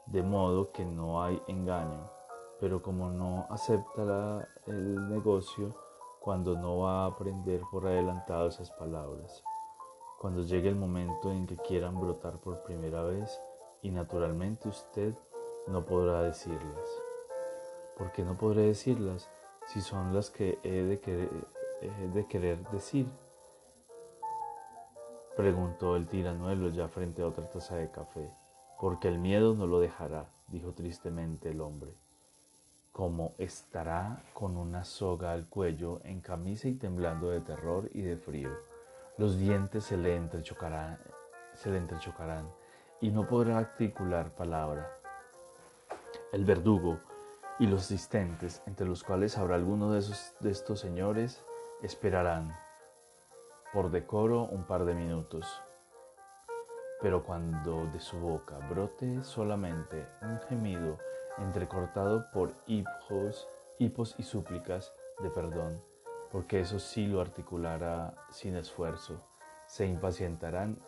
de 0.06 0.22
modo 0.22 0.72
que 0.72 0.86
no 0.86 1.22
hay 1.22 1.38
engaño, 1.48 2.10
pero 2.58 2.80
como 2.80 3.10
no 3.10 3.46
acepta 3.50 4.48
el 4.66 5.06
negocio, 5.10 5.76
cuando 6.18 6.56
no 6.56 6.78
va 6.78 7.02
a 7.02 7.06
aprender 7.08 7.60
por 7.70 7.86
adelantado 7.86 8.48
esas 8.48 8.70
palabras, 8.70 9.44
cuando 10.18 10.44
llegue 10.44 10.70
el 10.70 10.76
momento 10.76 11.30
en 11.30 11.46
que 11.46 11.58
quieran 11.58 12.00
brotar 12.00 12.38
por 12.38 12.62
primera 12.62 13.02
vez 13.02 13.38
y 13.82 13.90
naturalmente 13.90 14.70
usted 14.70 15.14
no 15.66 15.84
podrá 15.84 16.22
decirlas. 16.22 17.05
¿Por 17.96 18.12
qué 18.12 18.22
no 18.22 18.36
podré 18.36 18.62
decirlas 18.62 19.30
si 19.66 19.80
son 19.80 20.14
las 20.14 20.30
que 20.30 20.58
he 20.62 20.82
de 20.82 21.00
querer, 21.00 21.30
de 22.12 22.26
querer 22.26 22.58
decir? 22.70 23.06
Preguntó 25.36 25.96
el 25.96 26.06
tiranuelo 26.06 26.68
ya 26.68 26.88
frente 26.88 27.22
a 27.22 27.26
otra 27.26 27.48
taza 27.48 27.76
de 27.76 27.90
café. 27.90 28.30
porque 28.78 29.08
el 29.08 29.18
miedo 29.18 29.54
no 29.54 29.66
lo 29.66 29.80
dejará, 29.80 30.26
dijo 30.48 30.72
tristemente 30.72 31.50
el 31.50 31.62
hombre. 31.62 31.94
Como 32.92 33.32
estará 33.38 34.22
con 34.34 34.58
una 34.58 34.84
soga 34.84 35.32
al 35.32 35.48
cuello, 35.48 36.00
en 36.04 36.20
camisa 36.20 36.68
y 36.68 36.74
temblando 36.74 37.30
de 37.30 37.40
terror 37.40 37.88
y 37.94 38.02
de 38.02 38.18
frío. 38.18 38.50
Los 39.16 39.38
dientes 39.38 39.84
se 39.84 39.96
le 39.96 40.14
entrechocarán, 40.14 40.98
se 41.54 41.70
le 41.70 41.78
entrechocarán 41.78 42.50
y 43.00 43.10
no 43.10 43.26
podrá 43.26 43.56
articular 43.56 44.34
palabra. 44.34 44.90
El 46.32 46.44
verdugo 46.44 46.98
y 47.58 47.66
los 47.66 47.82
asistentes, 47.82 48.62
entre 48.66 48.86
los 48.86 49.02
cuales 49.02 49.38
habrá 49.38 49.54
alguno 49.54 49.92
de, 49.92 50.00
esos, 50.00 50.34
de 50.40 50.50
estos 50.50 50.80
señores, 50.80 51.44
esperarán 51.82 52.56
por 53.72 53.90
decoro 53.90 54.44
un 54.44 54.64
par 54.64 54.84
de 54.84 54.94
minutos. 54.94 55.46
Pero 57.00 57.24
cuando 57.24 57.86
de 57.86 58.00
su 58.00 58.18
boca 58.18 58.58
brote 58.70 59.22
solamente 59.22 60.06
un 60.22 60.40
gemido 60.48 60.98
entrecortado 61.38 62.30
por 62.30 62.54
hipos, 62.66 63.48
hipos 63.78 64.14
y 64.18 64.22
súplicas 64.22 64.92
de 65.20 65.30
perdón, 65.30 65.82
porque 66.30 66.60
eso 66.60 66.78
sí 66.78 67.06
lo 67.06 67.20
articulará 67.20 68.14
sin 68.30 68.56
esfuerzo, 68.56 69.20
se 69.66 69.86
impacientarán 69.86 70.78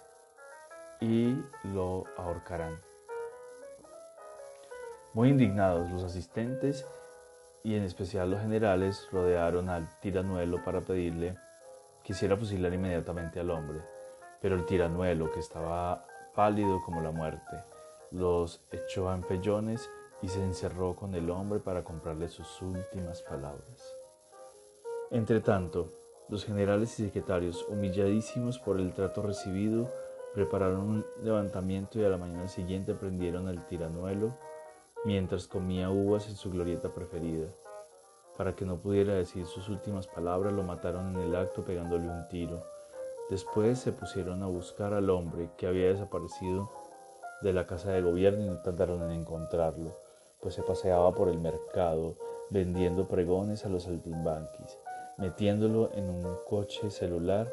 y 1.00 1.36
lo 1.64 2.04
ahorcarán. 2.16 2.87
Muy 5.14 5.30
indignados, 5.30 5.90
los 5.90 6.04
asistentes 6.04 6.86
y 7.64 7.74
en 7.74 7.82
especial 7.82 8.30
los 8.30 8.40
generales 8.40 9.08
rodearon 9.10 9.68
al 9.70 9.88
tiranuelo 10.00 10.62
para 10.64 10.80
pedirle 10.80 11.36
que 12.04 12.12
hiciera 12.12 12.36
fusilar 12.36 12.72
inmediatamente 12.72 13.40
al 13.40 13.50
hombre, 13.50 13.80
pero 14.40 14.54
el 14.54 14.66
tiranuelo, 14.66 15.32
que 15.32 15.40
estaba 15.40 16.06
pálido 16.34 16.80
como 16.84 17.00
la 17.00 17.10
muerte, 17.10 17.56
los 18.10 18.60
echó 18.70 19.08
a 19.08 19.14
empellones 19.14 19.90
y 20.22 20.28
se 20.28 20.42
encerró 20.42 20.94
con 20.94 21.14
el 21.14 21.30
hombre 21.30 21.58
para 21.58 21.84
comprarle 21.84 22.28
sus 22.28 22.60
últimas 22.60 23.22
palabras. 23.22 23.96
Entretanto, 25.10 25.92
los 26.28 26.44
generales 26.44 27.00
y 27.00 27.04
secretarios, 27.04 27.66
humilladísimos 27.68 28.58
por 28.58 28.78
el 28.78 28.92
trato 28.92 29.22
recibido, 29.22 29.90
prepararon 30.34 30.80
un 30.80 31.06
levantamiento 31.22 31.98
y 31.98 32.04
a 32.04 32.10
la 32.10 32.18
mañana 32.18 32.48
siguiente 32.48 32.94
prendieron 32.94 33.48
al 33.48 33.66
tiranuelo 33.66 34.34
mientras 35.04 35.46
comía 35.46 35.90
uvas 35.90 36.28
en 36.28 36.36
su 36.36 36.50
glorieta 36.50 36.90
preferida. 36.90 37.48
Para 38.36 38.54
que 38.54 38.64
no 38.64 38.78
pudiera 38.78 39.14
decir 39.14 39.46
sus 39.46 39.68
últimas 39.68 40.06
palabras, 40.06 40.52
lo 40.52 40.62
mataron 40.62 41.16
en 41.16 41.22
el 41.22 41.36
acto 41.36 41.64
pegándole 41.64 42.08
un 42.08 42.28
tiro. 42.28 42.64
Después 43.30 43.78
se 43.78 43.92
pusieron 43.92 44.42
a 44.42 44.46
buscar 44.46 44.94
al 44.94 45.10
hombre 45.10 45.50
que 45.56 45.66
había 45.66 45.88
desaparecido 45.88 46.70
de 47.42 47.52
la 47.52 47.66
casa 47.66 47.92
de 47.92 48.02
gobierno 48.02 48.44
y 48.44 48.48
no 48.48 48.62
tardaron 48.62 49.02
en 49.02 49.10
encontrarlo, 49.10 49.96
pues 50.40 50.54
se 50.54 50.62
paseaba 50.62 51.14
por 51.14 51.28
el 51.28 51.38
mercado 51.38 52.16
vendiendo 52.50 53.06
pregones 53.06 53.64
a 53.64 53.68
los 53.68 53.86
altimbanquis. 53.86 54.78
Metiéndolo 55.18 55.90
en 55.94 56.08
un 56.08 56.36
coche 56.48 56.90
celular, 56.90 57.50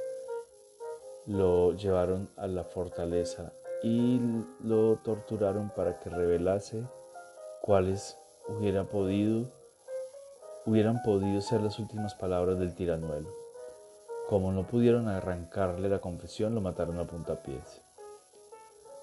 lo 1.26 1.74
llevaron 1.74 2.30
a 2.38 2.48
la 2.48 2.64
fortaleza 2.64 3.54
y 3.82 4.22
lo 4.64 4.98
torturaron 4.98 5.72
para 5.76 6.00
que 6.00 6.10
revelase 6.10 6.84
cuáles 7.66 8.16
hubiera 8.48 8.84
podido, 8.84 9.50
hubieran 10.68 11.02
podido 11.02 11.42
ser 11.42 11.62
las 11.62 11.80
últimas 11.80 12.14
palabras 12.14 12.60
del 12.60 12.76
tiranuelo. 12.76 13.28
Como 14.30 14.52
no 14.52 14.68
pudieron 14.68 15.08
arrancarle 15.08 15.90
la 15.90 15.98
confesión, 15.98 16.54
lo 16.54 16.62
mataron 16.62 17.00
a 17.00 17.08
puntapiés. 17.08 17.82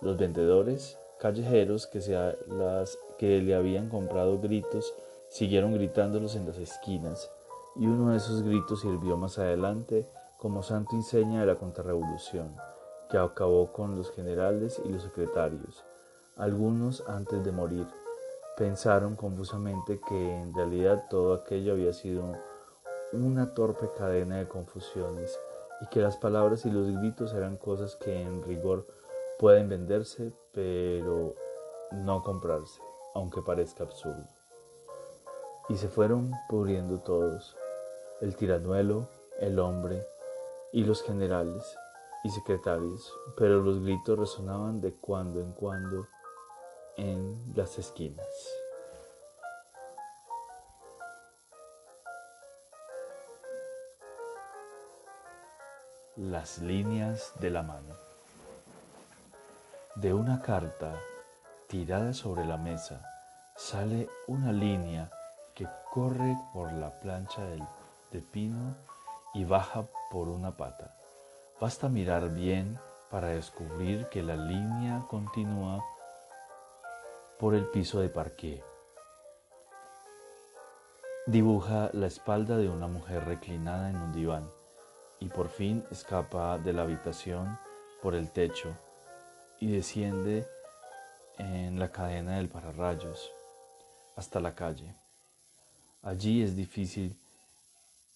Los 0.00 0.16
vendedores 0.16 0.96
callejeros 1.18 1.88
que, 1.88 1.98
las, 2.46 2.96
que 3.18 3.42
le 3.42 3.56
habían 3.56 3.88
comprado 3.88 4.38
gritos 4.38 4.94
siguieron 5.28 5.74
gritándolos 5.74 6.36
en 6.36 6.46
las 6.46 6.58
esquinas, 6.58 7.32
y 7.74 7.86
uno 7.86 8.12
de 8.12 8.18
esos 8.18 8.44
gritos 8.44 8.82
sirvió 8.82 9.16
más 9.16 9.40
adelante 9.40 10.06
como 10.38 10.62
santo 10.62 10.94
inseña 10.94 11.40
de 11.40 11.46
la 11.46 11.56
contrarrevolución, 11.56 12.54
que 13.10 13.18
acabó 13.18 13.72
con 13.72 13.96
los 13.96 14.12
generales 14.12 14.80
y 14.84 14.88
los 14.88 15.02
secretarios, 15.02 15.84
algunos 16.36 17.02
antes 17.08 17.44
de 17.44 17.50
morir, 17.50 17.86
Pensaron 18.56 19.16
confusamente 19.16 20.00
que 20.06 20.40
en 20.40 20.54
realidad 20.54 21.06
todo 21.08 21.34
aquello 21.34 21.72
había 21.72 21.92
sido 21.92 22.36
una 23.12 23.54
torpe 23.54 23.88
cadena 23.96 24.38
de 24.38 24.48
confusiones 24.48 25.38
y 25.80 25.86
que 25.86 26.00
las 26.00 26.16
palabras 26.16 26.64
y 26.66 26.70
los 26.70 26.86
gritos 26.98 27.32
eran 27.34 27.56
cosas 27.56 27.96
que 27.96 28.22
en 28.22 28.42
rigor 28.42 28.86
pueden 29.38 29.68
venderse 29.68 30.32
pero 30.52 31.34
no 31.92 32.22
comprarse, 32.22 32.80
aunque 33.14 33.42
parezca 33.42 33.84
absurdo. 33.84 34.26
Y 35.68 35.76
se 35.76 35.88
fueron 35.88 36.32
pudriendo 36.48 37.00
todos, 37.00 37.56
el 38.20 38.36
tiranuelo, 38.36 39.08
el 39.40 39.58
hombre 39.58 40.06
y 40.72 40.84
los 40.84 41.02
generales 41.02 41.76
y 42.24 42.30
secretarios, 42.30 43.12
pero 43.36 43.60
los 43.62 43.82
gritos 43.82 44.18
resonaban 44.18 44.80
de 44.80 44.92
cuando 44.92 45.40
en 45.40 45.52
cuando 45.52 46.06
en 46.96 47.52
las 47.54 47.78
esquinas. 47.78 48.26
Las 56.16 56.58
líneas 56.58 57.32
de 57.40 57.50
la 57.50 57.62
mano. 57.62 57.96
De 59.96 60.12
una 60.12 60.42
carta 60.42 60.94
tirada 61.66 62.12
sobre 62.12 62.44
la 62.44 62.56
mesa 62.56 63.02
sale 63.56 64.08
una 64.26 64.52
línea 64.52 65.10
que 65.54 65.66
corre 65.90 66.36
por 66.52 66.72
la 66.72 66.90
plancha 67.00 67.42
de 68.10 68.20
pino 68.20 68.74
y 69.34 69.44
baja 69.44 69.84
por 70.10 70.28
una 70.28 70.56
pata. 70.56 70.94
Basta 71.60 71.88
mirar 71.88 72.30
bien 72.30 72.78
para 73.10 73.28
descubrir 73.28 74.08
que 74.08 74.22
la 74.22 74.36
línea 74.36 75.04
continúa 75.08 75.84
por 77.42 77.56
el 77.56 77.66
piso 77.66 77.98
de 77.98 78.08
parqué. 78.08 78.62
Dibuja 81.26 81.90
la 81.92 82.06
espalda 82.06 82.56
de 82.56 82.68
una 82.68 82.86
mujer 82.86 83.24
reclinada 83.24 83.90
en 83.90 83.96
un 83.96 84.12
diván 84.12 84.48
y 85.18 85.26
por 85.26 85.48
fin 85.48 85.84
escapa 85.90 86.56
de 86.58 86.72
la 86.72 86.82
habitación 86.82 87.58
por 88.00 88.14
el 88.14 88.30
techo 88.30 88.76
y 89.58 89.72
desciende 89.72 90.46
en 91.36 91.80
la 91.80 91.90
cadena 91.90 92.36
del 92.36 92.48
pararrayos 92.48 93.32
hasta 94.14 94.38
la 94.38 94.54
calle. 94.54 94.94
Allí 96.04 96.44
es 96.44 96.54
difícil 96.54 97.18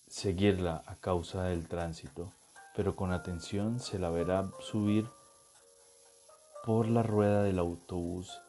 seguirla 0.06 0.84
a 0.86 0.94
causa 0.94 1.42
del 1.46 1.66
tránsito, 1.66 2.32
pero 2.76 2.94
con 2.94 3.12
atención 3.12 3.80
se 3.80 3.98
la 3.98 4.08
verá 4.08 4.48
subir 4.60 5.10
por 6.64 6.86
la 6.86 7.02
rueda 7.02 7.42
del 7.42 7.58
autobús 7.58 8.40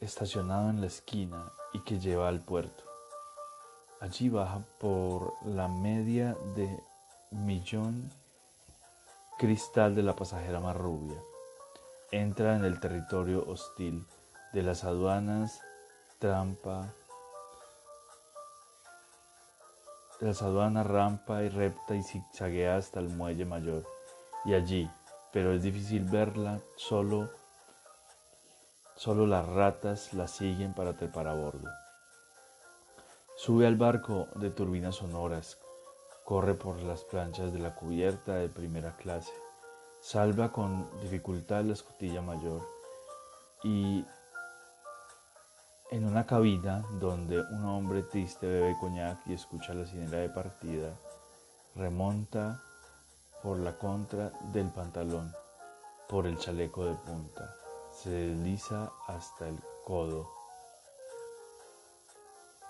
estacionado 0.00 0.70
en 0.70 0.80
la 0.80 0.86
esquina 0.86 1.52
y 1.72 1.80
que 1.80 1.98
lleva 1.98 2.28
al 2.28 2.40
puerto. 2.40 2.84
Allí 4.00 4.28
baja 4.28 4.62
por 4.78 5.34
la 5.44 5.68
media 5.68 6.36
de 6.56 6.82
millón 7.30 8.10
cristal 9.38 9.94
de 9.94 10.02
la 10.02 10.16
pasajera 10.16 10.60
más 10.60 10.76
rubia. 10.76 11.18
Entra 12.10 12.56
en 12.56 12.64
el 12.64 12.80
territorio 12.80 13.44
hostil 13.46 14.06
de 14.52 14.62
las 14.62 14.84
aduanas, 14.84 15.60
trampa, 16.18 16.92
de 20.20 20.26
las 20.26 20.42
aduanas 20.42 20.86
rampa 20.86 21.42
y 21.42 21.48
repta 21.48 21.94
y 21.94 22.02
zigzaguea 22.02 22.76
hasta 22.76 23.00
el 23.00 23.08
muelle 23.08 23.44
mayor. 23.44 23.84
Y 24.44 24.54
allí, 24.54 24.90
pero 25.32 25.52
es 25.52 25.62
difícil 25.62 26.04
verla 26.04 26.60
solo 26.76 27.30
Solo 29.00 29.26
las 29.26 29.48
ratas 29.48 30.12
la 30.12 30.28
siguen 30.28 30.74
para 30.74 30.92
trepar 30.92 31.26
a 31.26 31.32
bordo. 31.32 31.70
Sube 33.34 33.66
al 33.66 33.76
barco 33.76 34.28
de 34.34 34.50
turbinas 34.50 34.96
sonoras, 34.96 35.56
corre 36.22 36.52
por 36.52 36.76
las 36.82 37.04
planchas 37.04 37.50
de 37.50 37.60
la 37.60 37.74
cubierta 37.74 38.34
de 38.34 38.50
primera 38.50 38.94
clase, 38.98 39.32
salva 40.02 40.52
con 40.52 40.86
dificultad 41.00 41.64
la 41.64 41.72
escotilla 41.72 42.20
mayor 42.20 42.60
y 43.64 44.04
en 45.90 46.04
una 46.04 46.26
cabina 46.26 46.84
donde 47.00 47.40
un 47.40 47.64
hombre 47.64 48.02
triste 48.02 48.46
bebe 48.46 48.76
coñac 48.78 49.26
y 49.26 49.32
escucha 49.32 49.72
la 49.72 49.86
sirena 49.86 50.18
de 50.18 50.28
partida, 50.28 50.94
remonta 51.74 52.62
por 53.42 53.58
la 53.60 53.78
contra 53.78 54.30
del 54.52 54.68
pantalón, 54.68 55.32
por 56.06 56.26
el 56.26 56.36
chaleco 56.36 56.84
de 56.84 56.96
punta 56.96 57.56
se 58.02 58.08
desliza 58.08 58.92
hasta 59.06 59.46
el 59.46 59.60
codo 59.84 60.30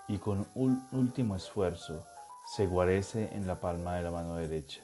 y 0.09 0.17
con 0.17 0.45
un 0.55 0.85
último 0.91 1.37
esfuerzo 1.37 2.05
se 2.53 2.67
guarece 2.67 3.33
en 3.33 3.47
la 3.47 3.61
palma 3.61 3.95
de 3.95 4.03
la 4.03 4.11
mano 4.11 4.35
derecha. 4.35 4.81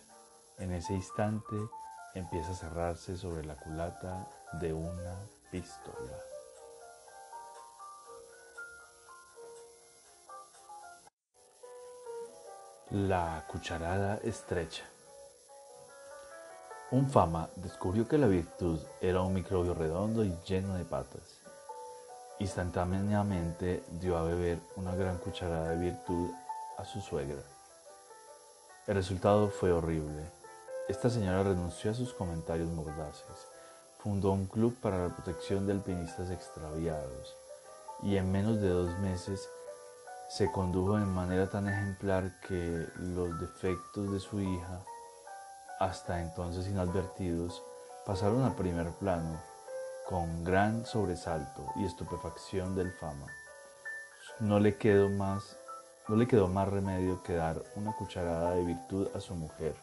En 0.58 0.72
ese 0.72 0.94
instante 0.94 1.58
empieza 2.14 2.52
a 2.52 2.56
cerrarse 2.56 3.18
sobre 3.18 3.44
la 3.44 3.56
culata 3.56 4.26
de 4.54 4.72
una 4.72 5.20
epístola. 5.48 6.18
La 12.92 13.44
cucharada 13.50 14.18
estrecha. 14.24 14.86
Un 16.90 17.10
fama 17.10 17.50
descubrió 17.58 18.08
que 18.08 18.18
la 18.18 18.28
virtud 18.28 18.80
era 19.02 19.22
un 19.22 19.34
microbio 19.34 19.74
redondo 19.74 20.24
y 20.24 20.34
lleno 20.48 20.76
de 20.76 20.86
patas. 20.86 21.42
Instantáneamente 22.40 23.84
dio 24.00 24.18
a 24.18 24.24
beber 24.24 24.60
una 24.78 24.96
gran 24.96 25.18
cucharada 25.18 25.72
de 25.72 25.78
virtud 25.78 26.30
a 26.78 26.86
su 26.86 27.02
suegra. 27.02 27.42
El 28.88 28.96
resultado 28.96 29.50
fue 29.50 29.74
horrible. 29.74 30.32
Esta 30.88 31.10
señora 31.10 31.44
renunció 31.44 31.92
a 31.92 31.94
sus 31.94 32.14
comentarios 32.14 32.70
mordaces, 32.70 33.48
fundó 33.98 34.32
un 34.32 34.46
club 34.46 34.80
para 34.80 35.10
la 35.10 35.14
protección 35.14 35.68
de 35.68 35.74
alpinistas 35.74 36.32
extraviados 36.32 37.36
y 38.02 38.16
en 38.16 38.32
menos 38.32 38.62
de 38.62 38.70
dos 38.70 38.98
meses 39.00 39.50
se 40.30 40.50
condujo 40.54 40.98
de 40.98 41.06
manera 41.06 41.50
tan 41.50 41.68
ejemplar 41.68 42.40
que 42.48 42.88
los 42.96 43.38
defectos 43.42 44.10
de 44.14 44.22
su 44.22 44.40
hija, 44.40 44.86
hasta 45.80 46.22
entonces 46.22 46.68
inadvertidos, 46.68 47.64
pasaron 48.06 48.44
al 48.44 48.56
primer 48.56 48.92
plano 48.94 49.40
con 50.08 50.44
gran 50.44 50.86
sobresalto 50.86 51.66
y 51.76 51.86
estupefacción 51.86 52.76
del 52.76 52.92
fama. 52.94 53.28
No 54.40 54.60
le 54.60 54.78
quedó 54.78 55.10
más, 55.10 55.58
no 56.08 56.16
le 56.16 56.28
quedó 56.28 56.48
más 56.48 56.70
remedio 56.70 57.22
que 57.24 57.36
dar 57.36 57.62
una 57.76 57.94
cucharada 57.96 58.52
de 58.52 58.64
virtud 58.64 59.10
a 59.14 59.20
su 59.20 59.36
mujer, 59.36 59.76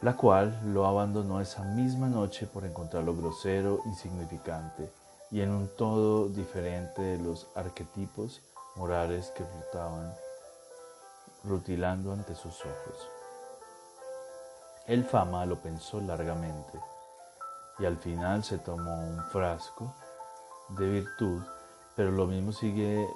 la 0.00 0.16
cual 0.16 0.60
lo 0.64 0.86
abandonó 0.86 1.40
esa 1.40 1.62
misma 1.62 2.08
noche 2.08 2.46
por 2.46 2.64
encontrarlo 2.64 3.14
grosero, 3.14 3.80
insignificante 3.86 4.90
y 5.30 5.40
en 5.42 5.50
un 5.50 5.68
todo 5.76 6.28
diferente 6.28 7.02
de 7.02 7.18
los 7.18 7.46
arquetipos 7.54 8.42
morales 8.74 9.30
que 9.36 9.44
flotaban 9.44 10.14
rutilando 11.44 12.12
ante 12.12 12.34
sus 12.34 12.60
ojos. 12.64 13.17
El 14.88 15.04
fama 15.04 15.44
lo 15.44 15.56
pensó 15.56 16.00
largamente 16.00 16.80
y 17.78 17.84
al 17.84 17.98
final 17.98 18.42
se 18.42 18.56
tomó 18.56 18.98
un 18.98 19.22
frasco 19.24 19.94
de 20.70 20.88
virtud, 20.88 21.42
pero 21.94 22.10
lo 22.10 22.26
mismo 22.26 22.52
sigue 22.52 23.06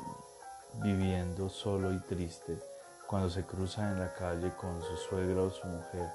viviendo 0.75 1.49
solo 1.49 1.91
y 1.95 1.99
triste 2.01 2.63
cuando 3.07 3.31
se 3.31 3.47
cruza 3.47 3.91
en 3.91 4.01
la 4.01 4.13
calle 4.13 4.53
con 4.57 4.83
su 4.83 4.97
suegra 4.99 5.45
o 5.45 5.51
su 5.51 5.67
mujer, 5.67 6.11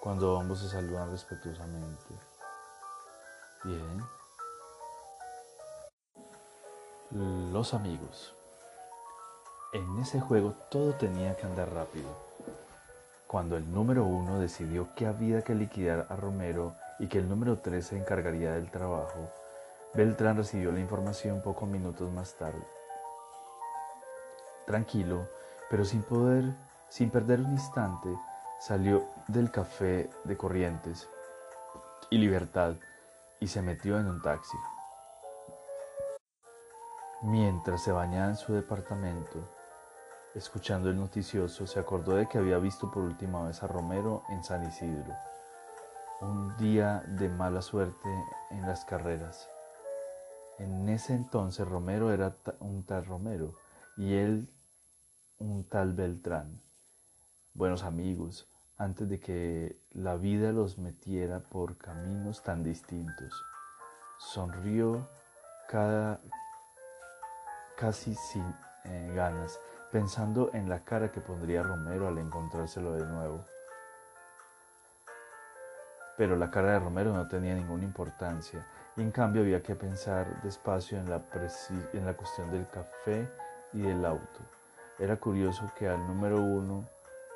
cuando 0.00 0.40
ambos 0.40 0.60
se 0.60 0.70
saludan 0.70 1.10
respetuosamente. 1.10 2.14
Bien. 3.64 4.02
Los 7.52 7.74
amigos. 7.74 8.34
En 9.74 9.98
ese 9.98 10.22
juego 10.22 10.54
todo 10.70 10.94
tenía 10.94 11.36
que 11.36 11.44
andar 11.44 11.70
rápido. 11.70 12.31
Cuando 13.32 13.56
el 13.56 13.72
número 13.72 14.04
uno 14.04 14.38
decidió 14.38 14.94
que 14.94 15.06
había 15.06 15.40
que 15.40 15.54
liquidar 15.54 16.06
a 16.10 16.16
Romero 16.16 16.76
y 16.98 17.06
que 17.06 17.16
el 17.16 17.30
número 17.30 17.60
tres 17.60 17.86
se 17.86 17.96
encargaría 17.96 18.52
del 18.52 18.70
trabajo, 18.70 19.32
Beltrán 19.94 20.36
recibió 20.36 20.70
la 20.70 20.80
información 20.80 21.40
pocos 21.40 21.66
minutos 21.66 22.12
más 22.12 22.34
tarde. 22.34 22.62
Tranquilo, 24.66 25.30
pero 25.70 25.86
sin 25.86 26.02
poder, 26.02 26.44
sin 26.90 27.08
perder 27.08 27.40
un 27.40 27.52
instante, 27.52 28.14
salió 28.60 29.06
del 29.28 29.50
café 29.50 30.10
de 30.24 30.36
Corrientes 30.36 31.08
y 32.10 32.18
Libertad 32.18 32.74
y 33.40 33.48
se 33.48 33.62
metió 33.62 33.98
en 33.98 34.08
un 34.08 34.20
taxi. 34.20 34.58
Mientras 37.22 37.82
se 37.82 37.92
bañaba 37.92 38.28
en 38.28 38.36
su 38.36 38.52
departamento, 38.52 39.48
Escuchando 40.34 40.88
el 40.88 40.96
noticioso, 40.96 41.66
se 41.66 41.78
acordó 41.78 42.16
de 42.16 42.26
que 42.26 42.38
había 42.38 42.56
visto 42.56 42.90
por 42.90 43.02
última 43.02 43.44
vez 43.46 43.62
a 43.62 43.66
Romero 43.66 44.22
en 44.30 44.42
San 44.42 44.64
Isidro, 44.64 45.14
un 46.22 46.56
día 46.56 47.04
de 47.06 47.28
mala 47.28 47.60
suerte 47.60 48.08
en 48.50 48.62
las 48.62 48.86
carreras. 48.86 49.50
En 50.58 50.88
ese 50.88 51.12
entonces 51.12 51.68
Romero 51.68 52.10
era 52.10 52.34
un 52.60 52.82
tal 52.84 53.04
Romero 53.04 53.58
y 53.98 54.14
él 54.14 54.48
un 55.38 55.64
tal 55.64 55.92
Beltrán. 55.92 56.62
Buenos 57.52 57.82
amigos, 57.82 58.48
antes 58.78 59.10
de 59.10 59.20
que 59.20 59.76
la 59.92 60.16
vida 60.16 60.50
los 60.52 60.78
metiera 60.78 61.40
por 61.40 61.76
caminos 61.76 62.42
tan 62.42 62.64
distintos. 62.64 63.44
Sonrió 64.16 65.10
cada, 65.68 66.20
casi 67.76 68.14
sin 68.14 68.44
eh, 68.84 69.12
ganas 69.14 69.60
pensando 69.92 70.50
en 70.54 70.70
la 70.70 70.82
cara 70.82 71.12
que 71.12 71.20
pondría 71.20 71.62
Romero 71.62 72.08
al 72.08 72.16
encontrárselo 72.16 72.94
de 72.94 73.04
nuevo. 73.04 73.44
Pero 76.16 76.34
la 76.34 76.50
cara 76.50 76.72
de 76.72 76.78
Romero 76.78 77.12
no 77.12 77.28
tenía 77.28 77.54
ninguna 77.54 77.84
importancia 77.84 78.66
y 78.96 79.02
en 79.02 79.10
cambio 79.10 79.42
había 79.42 79.62
que 79.62 79.74
pensar 79.74 80.40
despacio 80.42 80.98
en 80.98 81.10
la, 81.10 81.22
en 81.92 82.06
la 82.06 82.14
cuestión 82.14 82.50
del 82.50 82.66
café 82.68 83.30
y 83.74 83.82
del 83.82 84.04
auto. 84.06 84.40
Era 84.98 85.16
curioso 85.16 85.70
que 85.76 85.88
al 85.88 86.06
número 86.06 86.40
uno 86.40 86.88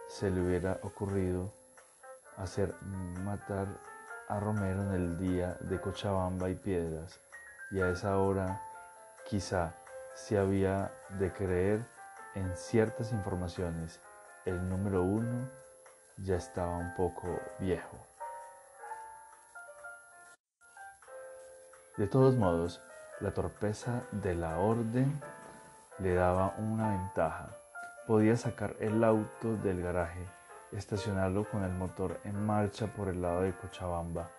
se 0.09 0.31
le 0.31 0.41
hubiera 0.41 0.79
ocurrido 0.83 1.53
hacer 2.39 2.75
matar 3.23 3.67
a 4.29 4.41
Romero 4.41 4.83
en 4.83 4.93
el 4.93 5.19
día 5.19 5.59
de 5.61 5.79
Cochabamba 5.79 6.49
y 6.49 6.55
Piedras 6.55 7.21
y 7.71 7.81
a 7.81 7.91
esa 7.91 8.19
hora 8.19 8.63
quizá 9.27 9.75
se 10.15 10.39
había 10.39 10.91
de 11.19 11.33
creer 11.33 11.96
en 12.37 12.55
ciertas 12.55 13.13
informaciones 13.13 14.01
el 14.45 14.69
número 14.69 15.03
uno 15.03 15.51
ya 16.19 16.37
estaba 16.37 16.77
un 16.77 16.95
poco 16.95 17.41
viejo. 17.59 17.97
De 21.97 22.07
todos 22.07 22.37
modos, 22.37 22.83
la 23.21 23.33
torpeza 23.33 24.03
de 24.13 24.35
la 24.35 24.59
orden 24.59 25.19
le 25.99 26.15
daba 26.15 26.55
una 26.59 26.91
ventaja. 26.91 27.57
Podía 28.07 28.37
sacar 28.37 28.77
el 28.81 29.03
auto 29.03 29.57
del 29.57 29.83
garaje, 29.83 30.29
estacionarlo 30.73 31.49
con 31.49 31.65
el 31.65 31.73
motor 31.73 32.21
en 32.25 32.45
marcha 32.45 32.87
por 32.87 33.09
el 33.09 33.23
lado 33.23 33.41
de 33.41 33.57
Cochabamba 33.57 34.31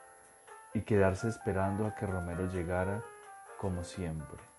y 0.75 0.81
quedarse 0.81 1.29
esperando 1.29 1.87
a 1.87 1.95
que 1.95 2.05
Romero 2.05 2.45
llegara 2.45 3.03
como 3.57 3.83
siempre. 3.83 4.56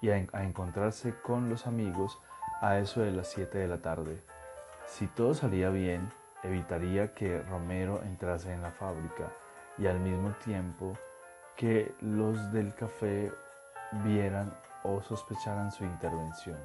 Y 0.00 0.10
a, 0.10 0.16
encontrarse 0.16 1.14
con 1.20 1.48
los 1.48 1.66
amigos 1.66 2.20
a 2.60 2.78
eso 2.78 3.00
de 3.00 3.10
las 3.10 3.28
7 3.28 3.58
de 3.58 3.68
la 3.68 3.78
tarde. 3.78 4.22
Si 4.86 5.06
todo 5.06 5.34
salía 5.34 5.70
bien, 5.70 6.10
evitaría 6.42 7.14
que 7.14 7.42
Romero 7.42 8.02
entrase 8.02 8.52
en 8.52 8.62
la 8.62 8.70
fábrica 8.70 9.32
y 9.76 9.86
al 9.86 10.00
mismo 10.00 10.32
tiempo 10.44 10.94
que 11.56 11.94
los 12.00 12.52
del 12.52 12.74
café 12.74 13.32
vieran 14.04 14.56
o 14.84 15.02
sospecharan 15.02 15.72
su 15.72 15.84
intervención. 15.84 16.58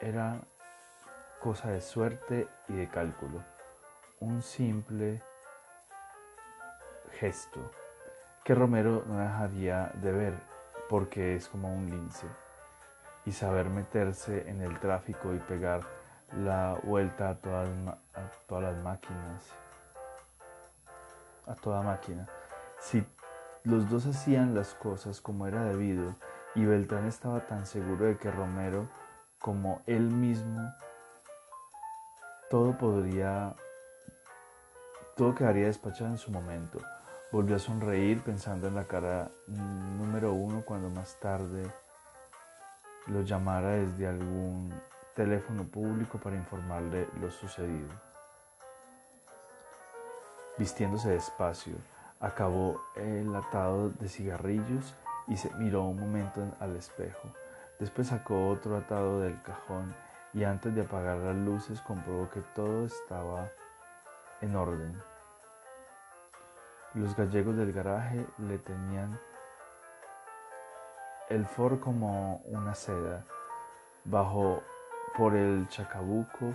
Era 0.00 0.40
cosa 1.40 1.70
de 1.70 1.80
suerte 1.80 2.48
y 2.68 2.74
de 2.74 2.88
cálculo, 2.88 3.42
un 4.20 4.42
simple 4.42 5.22
gesto 7.18 7.70
que 8.44 8.54
Romero 8.54 9.04
no 9.06 9.18
dejaría 9.18 9.90
de 9.94 10.12
ver 10.12 10.55
porque 10.88 11.36
es 11.36 11.48
como 11.48 11.74
un 11.74 11.90
lince. 11.90 12.26
Y 13.24 13.32
saber 13.32 13.68
meterse 13.70 14.48
en 14.48 14.62
el 14.62 14.78
tráfico 14.78 15.34
y 15.34 15.38
pegar 15.38 15.80
la 16.32 16.78
vuelta 16.82 17.30
a 17.30 17.34
todas, 17.36 17.68
a 18.14 18.30
todas 18.46 18.64
las 18.74 18.84
máquinas. 18.84 19.44
A 21.46 21.54
toda 21.54 21.82
máquina. 21.82 22.28
Si 22.78 23.04
los 23.64 23.88
dos 23.90 24.06
hacían 24.06 24.54
las 24.54 24.74
cosas 24.74 25.20
como 25.20 25.46
era 25.46 25.64
debido 25.64 26.14
y 26.54 26.64
Beltrán 26.64 27.06
estaba 27.06 27.46
tan 27.46 27.66
seguro 27.66 28.06
de 28.06 28.16
que 28.16 28.30
Romero 28.30 28.88
como 29.40 29.82
él 29.86 30.02
mismo, 30.02 30.72
todo 32.48 32.76
podría, 32.78 33.54
todo 35.16 35.34
quedaría 35.34 35.66
despachado 35.66 36.10
en 36.10 36.18
su 36.18 36.30
momento. 36.30 36.80
Volvió 37.32 37.56
a 37.56 37.58
sonreír 37.58 38.22
pensando 38.22 38.68
en 38.68 38.76
la 38.76 38.84
cara 38.84 39.30
número 39.48 40.32
uno 40.32 40.62
cuando 40.64 40.88
más 40.90 41.18
tarde 41.18 41.64
lo 43.08 43.22
llamara 43.22 43.70
desde 43.70 44.06
algún 44.06 44.72
teléfono 45.14 45.64
público 45.64 46.18
para 46.18 46.36
informarle 46.36 47.08
lo 47.20 47.30
sucedido. 47.32 47.88
Vistiéndose 50.56 51.10
despacio, 51.10 51.74
acabó 52.20 52.80
el 52.94 53.34
atado 53.34 53.90
de 53.90 54.08
cigarrillos 54.08 54.94
y 55.26 55.36
se 55.36 55.52
miró 55.56 55.82
un 55.82 55.98
momento 55.98 56.46
al 56.60 56.76
espejo. 56.76 57.32
Después 57.80 58.06
sacó 58.06 58.48
otro 58.48 58.76
atado 58.76 59.20
del 59.20 59.42
cajón 59.42 59.94
y 60.32 60.44
antes 60.44 60.74
de 60.74 60.82
apagar 60.82 61.18
las 61.18 61.36
luces 61.36 61.80
comprobó 61.80 62.30
que 62.30 62.40
todo 62.54 62.86
estaba 62.86 63.50
en 64.40 64.54
orden. 64.54 65.15
Los 66.96 67.14
gallegos 67.14 67.54
del 67.58 67.74
garaje 67.74 68.26
le 68.38 68.56
tenían 68.56 69.20
el 71.28 71.44
for 71.44 71.78
como 71.78 72.38
una 72.46 72.74
seda. 72.74 73.22
Bajó 74.06 74.62
por 75.14 75.36
el 75.36 75.68
chacabuco 75.68 76.54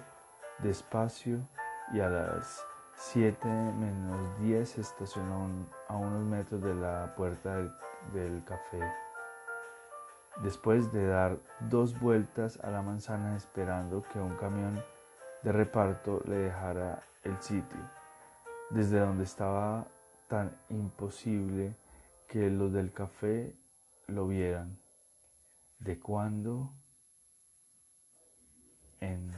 despacio 0.58 1.48
y 1.94 2.00
a 2.00 2.10
las 2.10 2.66
7 2.96 3.48
menos 3.48 4.40
10 4.40 4.80
estacionó 4.80 5.48
a 5.88 5.96
unos 5.96 6.24
metros 6.24 6.64
de 6.64 6.74
la 6.74 7.14
puerta 7.16 7.58
del 8.12 8.44
café. 8.44 8.82
Después 10.42 10.92
de 10.92 11.06
dar 11.06 11.38
dos 11.60 12.00
vueltas 12.00 12.60
a 12.64 12.72
la 12.72 12.82
manzana 12.82 13.36
esperando 13.36 14.02
que 14.12 14.18
un 14.18 14.36
camión 14.38 14.84
de 15.44 15.52
reparto 15.52 16.20
le 16.26 16.38
dejara 16.38 17.04
el 17.26 17.40
sitio, 17.40 17.80
desde 18.72 19.00
donde 19.00 19.26
estaba 19.26 19.86
tan 20.32 20.58
imposible 20.70 21.76
que 22.26 22.50
los 22.50 22.72
del 22.72 22.94
café 22.94 23.54
lo 24.08 24.30
vieran. 24.30 24.80
De 25.78 26.00
cuando 26.00 26.72
en 29.02 29.30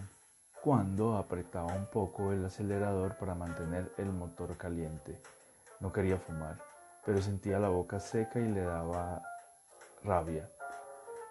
cuando 0.61 1.17
apretaba 1.17 1.73
un 1.73 1.87
poco 1.87 2.31
el 2.31 2.45
acelerador 2.45 3.17
para 3.17 3.33
mantener 3.33 3.91
el 3.97 4.13
motor 4.13 4.55
caliente. 4.55 5.19
No 5.79 5.91
quería 5.91 6.19
fumar, 6.19 6.63
pero 7.03 7.19
sentía 7.23 7.57
la 7.57 7.69
boca 7.69 7.99
seca 7.99 8.39
y 8.39 8.47
le 8.47 8.61
daba 8.61 9.23
rabia. 10.03 10.47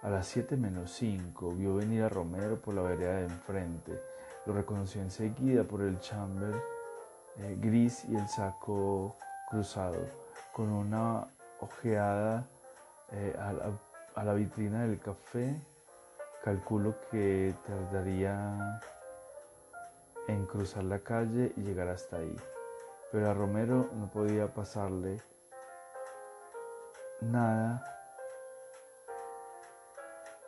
A 0.02 0.10
las 0.10 0.26
7 0.26 0.56
menos 0.56 0.90
5 0.94 1.54
vio 1.54 1.76
venir 1.76 2.02
a 2.02 2.08
Romero 2.08 2.60
por 2.60 2.74
la 2.74 2.82
vereda 2.82 3.18
de 3.18 3.26
enfrente. 3.26 4.02
Lo 4.44 4.54
reconoció 4.54 5.00
enseguida 5.00 5.62
por 5.62 5.82
el 5.82 6.00
chamber 6.00 6.60
eh, 7.36 7.56
gris 7.60 8.04
y 8.06 8.16
el 8.16 8.26
saco 8.26 9.16
cruzado, 9.52 10.08
con 10.50 10.72
una 10.72 11.28
ojeada 11.60 12.48
eh, 13.12 13.36
a, 13.38 14.24
la, 14.24 14.32
vitrina 14.32 14.84
del 14.84 14.98
café, 14.98 15.60
calculo 16.42 16.94
que 17.10 17.54
tardaría 17.66 18.80
en 20.26 20.46
cruzar 20.46 20.84
la 20.84 21.00
calle 21.00 21.52
y 21.54 21.60
llegar 21.60 21.88
hasta 21.88 22.16
ahí. 22.16 22.34
Pero 23.10 23.30
a 23.30 23.34
Romero 23.34 23.90
no 23.92 24.10
podía 24.10 24.46
pasarle 24.46 25.20
nada 27.20 27.84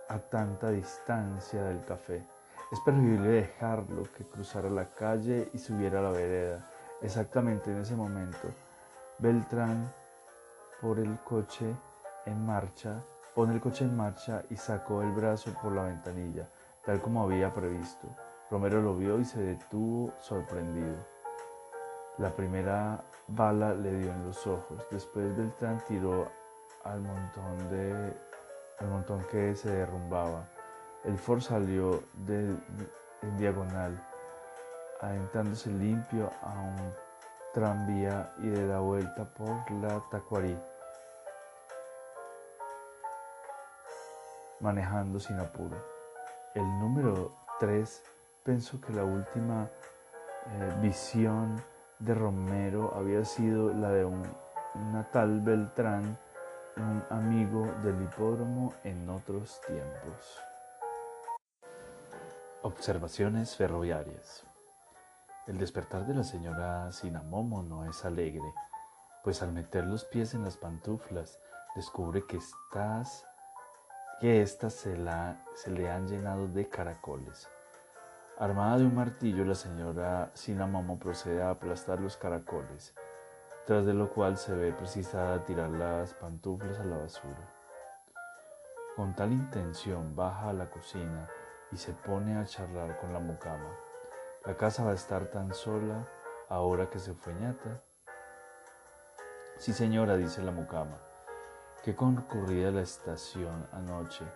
a 0.08 0.18
tanta 0.18 0.70
distancia 0.70 1.62
del 1.62 1.84
café. 1.84 2.26
Es 2.72 2.80
preferible 2.80 3.28
dejarlo 3.28 4.04
que 4.16 4.24
cruzara 4.24 4.70
la 4.70 4.88
calle 4.94 5.50
y 5.52 5.58
subiera 5.58 5.98
a 5.98 6.02
la 6.04 6.10
vereda. 6.10 6.70
Exactamente 7.02 7.70
en 7.70 7.82
ese 7.82 7.94
momento 7.94 8.48
Beltrán 9.18 9.90
por 10.80 10.98
el 10.98 11.18
coche 11.20 11.74
en 12.26 12.44
marcha, 12.44 13.02
pone 13.34 13.54
el 13.54 13.60
coche 13.60 13.84
en 13.84 13.96
marcha 13.96 14.42
y 14.50 14.56
sacó 14.56 15.02
el 15.02 15.12
brazo 15.12 15.52
por 15.62 15.72
la 15.72 15.84
ventanilla, 15.84 16.48
tal 16.84 17.00
como 17.00 17.22
había 17.22 17.52
previsto. 17.52 18.08
Romero 18.50 18.82
lo 18.82 18.96
vio 18.96 19.18
y 19.18 19.24
se 19.24 19.40
detuvo 19.40 20.12
sorprendido. 20.18 20.96
La 22.18 22.34
primera 22.34 23.02
bala 23.28 23.74
le 23.74 23.98
dio 23.98 24.12
en 24.12 24.24
los 24.24 24.46
ojos. 24.46 24.86
Después 24.90 25.36
Beltrán 25.36 25.82
tiró 25.86 26.28
al 26.84 27.00
montón 27.00 27.70
de 27.70 28.12
al 28.78 28.88
montón 28.88 29.24
que 29.30 29.54
se 29.54 29.70
derrumbaba. 29.70 30.48
El 31.04 31.18
Ford 31.18 31.40
salió 31.40 32.02
de, 32.14 32.56
en 33.22 33.36
diagonal, 33.36 34.02
adentrándose 35.00 35.70
limpio 35.70 36.30
a 36.42 36.52
un 36.52 37.03
tranvía 37.54 38.34
y 38.38 38.48
de 38.48 38.66
la 38.66 38.80
vuelta 38.80 39.24
por 39.24 39.70
la 39.70 40.00
Tacuarí, 40.10 40.58
manejando 44.58 45.20
sin 45.20 45.38
apuro. 45.38 45.76
El 46.52 46.64
número 46.80 47.36
3 47.60 48.02
pensó 48.42 48.80
que 48.80 48.92
la 48.92 49.04
última 49.04 49.70
eh, 50.46 50.74
visión 50.82 51.62
de 52.00 52.14
Romero 52.14 52.92
había 52.96 53.24
sido 53.24 53.72
la 53.72 53.90
de 53.90 54.04
un 54.04 54.22
natal 54.92 55.40
Beltrán, 55.40 56.18
un 56.76 57.04
amigo 57.08 57.66
del 57.84 58.02
hipódromo 58.02 58.74
en 58.82 59.08
otros 59.08 59.60
tiempos. 59.60 60.40
Observaciones 62.62 63.54
ferroviarias. 63.54 64.44
El 65.46 65.58
despertar 65.58 66.06
de 66.06 66.14
la 66.14 66.24
señora 66.24 66.90
Sinamomo 66.90 67.62
no 67.62 67.84
es 67.84 68.06
alegre, 68.06 68.54
pues 69.22 69.42
al 69.42 69.52
meter 69.52 69.84
los 69.84 70.06
pies 70.06 70.32
en 70.32 70.42
las 70.42 70.56
pantuflas 70.56 71.38
descubre 71.76 72.24
que 72.26 72.38
estas 72.38 73.26
que 74.20 74.40
éstas 74.40 74.72
se, 74.72 74.96
se 75.54 75.70
le 75.70 75.90
han 75.90 76.08
llenado 76.08 76.48
de 76.48 76.66
caracoles. 76.70 77.50
Armada 78.38 78.78
de 78.78 78.86
un 78.86 78.94
martillo, 78.94 79.44
la 79.44 79.54
señora 79.54 80.30
Sinamomo 80.32 80.98
procede 80.98 81.42
a 81.42 81.50
aplastar 81.50 82.00
los 82.00 82.16
caracoles, 82.16 82.94
tras 83.66 83.84
de 83.84 83.92
lo 83.92 84.10
cual 84.10 84.38
se 84.38 84.54
ve 84.54 84.72
precisada 84.72 85.34
a 85.34 85.44
tirar 85.44 85.68
las 85.68 86.14
pantuflas 86.14 86.78
a 86.78 86.84
la 86.84 86.96
basura. 86.96 87.52
Con 88.96 89.14
tal 89.14 89.30
intención 89.32 90.16
baja 90.16 90.48
a 90.48 90.52
la 90.54 90.70
cocina 90.70 91.28
y 91.70 91.76
se 91.76 91.92
pone 91.92 92.38
a 92.38 92.46
charlar 92.46 92.98
con 92.98 93.12
la 93.12 93.20
mucama. 93.20 93.68
La 94.46 94.58
casa 94.58 94.84
va 94.84 94.90
a 94.90 94.94
estar 94.94 95.30
tan 95.30 95.54
sola 95.54 96.06
ahora 96.50 96.90
que 96.90 96.98
se 96.98 97.14
fue 97.14 97.32
ñata. 97.32 97.82
Sí, 99.56 99.72
señora, 99.72 100.18
dice 100.18 100.42
la 100.42 100.50
mucama. 100.50 100.98
Qué 101.82 101.96
concurrida 101.96 102.70
la 102.70 102.82
estación 102.82 103.66
anoche, 103.72 104.26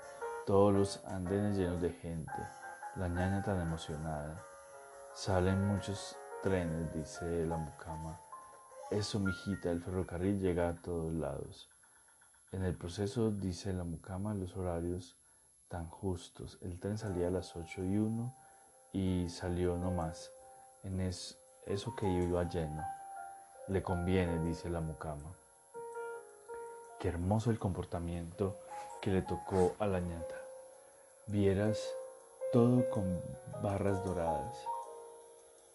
todos 0.46 0.72
los 0.72 1.04
andenes 1.04 1.58
llenos 1.58 1.82
de 1.82 1.90
gente, 1.90 2.32
la 2.96 3.08
ñaña 3.08 3.42
tan 3.42 3.60
emocionada. 3.60 4.42
Salen 5.12 5.66
muchos 5.66 6.16
trenes, 6.42 6.90
dice 6.94 7.44
la 7.44 7.58
mucama. 7.58 8.18
Eso, 8.90 9.20
mijita, 9.20 9.70
el 9.70 9.82
ferrocarril 9.82 10.40
llega 10.40 10.70
a 10.70 10.80
todos 10.80 11.12
lados. 11.12 11.68
En 12.50 12.64
el 12.64 12.74
proceso, 12.78 13.30
dice 13.30 13.74
la 13.74 13.84
mucama, 13.84 14.32
los 14.32 14.56
horarios 14.56 15.18
tan 15.68 15.86
justos. 15.86 16.58
El 16.62 16.80
tren 16.80 16.96
salía 16.96 17.28
a 17.28 17.30
las 17.30 17.54
ocho 17.56 17.84
y 17.84 17.98
uno 17.98 18.34
y 18.92 19.28
salió 19.28 19.76
no 19.76 19.90
más. 19.90 20.32
En 20.82 21.00
eso 21.00 21.94
que 21.96 22.08
iba 22.08 22.48
lleno. 22.48 22.84
Le 23.68 23.82
conviene, 23.82 24.38
dice 24.44 24.70
la 24.70 24.80
mucama. 24.80 25.34
Qué 26.98 27.08
hermoso 27.08 27.50
el 27.50 27.58
comportamiento 27.58 28.58
que 29.00 29.10
le 29.10 29.22
tocó 29.22 29.74
a 29.78 29.86
la 29.86 30.00
ñata. 30.00 30.34
Vieras 31.26 31.94
todo 32.52 32.88
con 32.90 33.20
barras 33.62 34.04
doradas. 34.04 34.66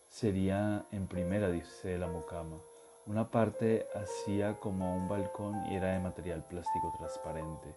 Sería 0.09 0.85
en 0.91 1.07
primera, 1.07 1.49
dice 1.49 1.97
la 1.97 2.07
mucama. 2.07 2.57
Una 3.05 3.29
parte 3.29 3.87
hacía 3.95 4.59
como 4.59 4.95
un 4.95 5.07
balcón 5.07 5.65
y 5.67 5.75
era 5.75 5.93
de 5.93 5.99
material 5.99 6.43
plástico 6.45 6.93
transparente. 6.97 7.75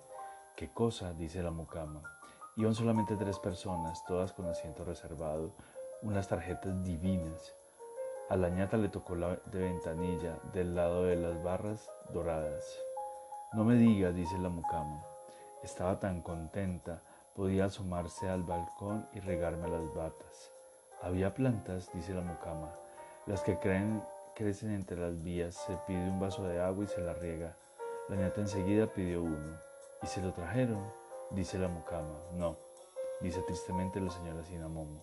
¿Qué 0.54 0.72
cosa? 0.72 1.12
dice 1.12 1.42
la 1.42 1.50
mucama. 1.50 2.15
Iban 2.58 2.74
solamente 2.74 3.16
tres 3.16 3.38
personas, 3.38 4.02
todas 4.06 4.32
con 4.32 4.46
asiento 4.46 4.82
reservado, 4.82 5.52
unas 6.00 6.26
tarjetas 6.26 6.82
divinas. 6.82 7.54
A 8.30 8.36
la 8.36 8.48
ñata 8.48 8.78
le 8.78 8.88
tocó 8.88 9.14
la 9.14 9.36
de 9.44 9.58
ventanilla, 9.58 10.38
del 10.54 10.74
lado 10.74 11.04
de 11.04 11.16
las 11.16 11.42
barras 11.42 11.92
doradas. 12.14 12.80
No 13.52 13.62
me 13.62 13.74
digas, 13.74 14.14
dice 14.14 14.38
la 14.38 14.48
mucama. 14.48 15.04
Estaba 15.62 16.00
tan 16.00 16.22
contenta, 16.22 17.02
podía 17.34 17.66
asomarse 17.66 18.26
al 18.26 18.42
balcón 18.42 19.06
y 19.12 19.20
regarme 19.20 19.68
las 19.68 19.94
batas. 19.94 20.50
Había 21.02 21.34
plantas, 21.34 21.92
dice 21.92 22.14
la 22.14 22.22
mucama. 22.22 22.72
Las 23.26 23.42
que 23.42 23.58
creen, 23.58 24.02
crecen 24.34 24.70
entre 24.70 24.98
las 24.98 25.22
vías. 25.22 25.54
Se 25.54 25.76
pide 25.86 26.08
un 26.08 26.18
vaso 26.18 26.42
de 26.44 26.58
agua 26.58 26.84
y 26.84 26.88
se 26.88 27.02
la 27.02 27.12
riega. 27.12 27.54
La 28.08 28.16
ñata 28.16 28.40
enseguida 28.40 28.86
pidió 28.86 29.22
uno. 29.22 29.58
¿Y 30.02 30.06
se 30.06 30.22
lo 30.22 30.32
trajeron? 30.32 31.05
Dice 31.30 31.58
la 31.58 31.68
mucama. 31.68 32.18
No, 32.32 32.56
dice 33.20 33.42
tristemente 33.42 34.00
la 34.00 34.10
señora 34.10 34.44
Sinamomo, 34.44 35.00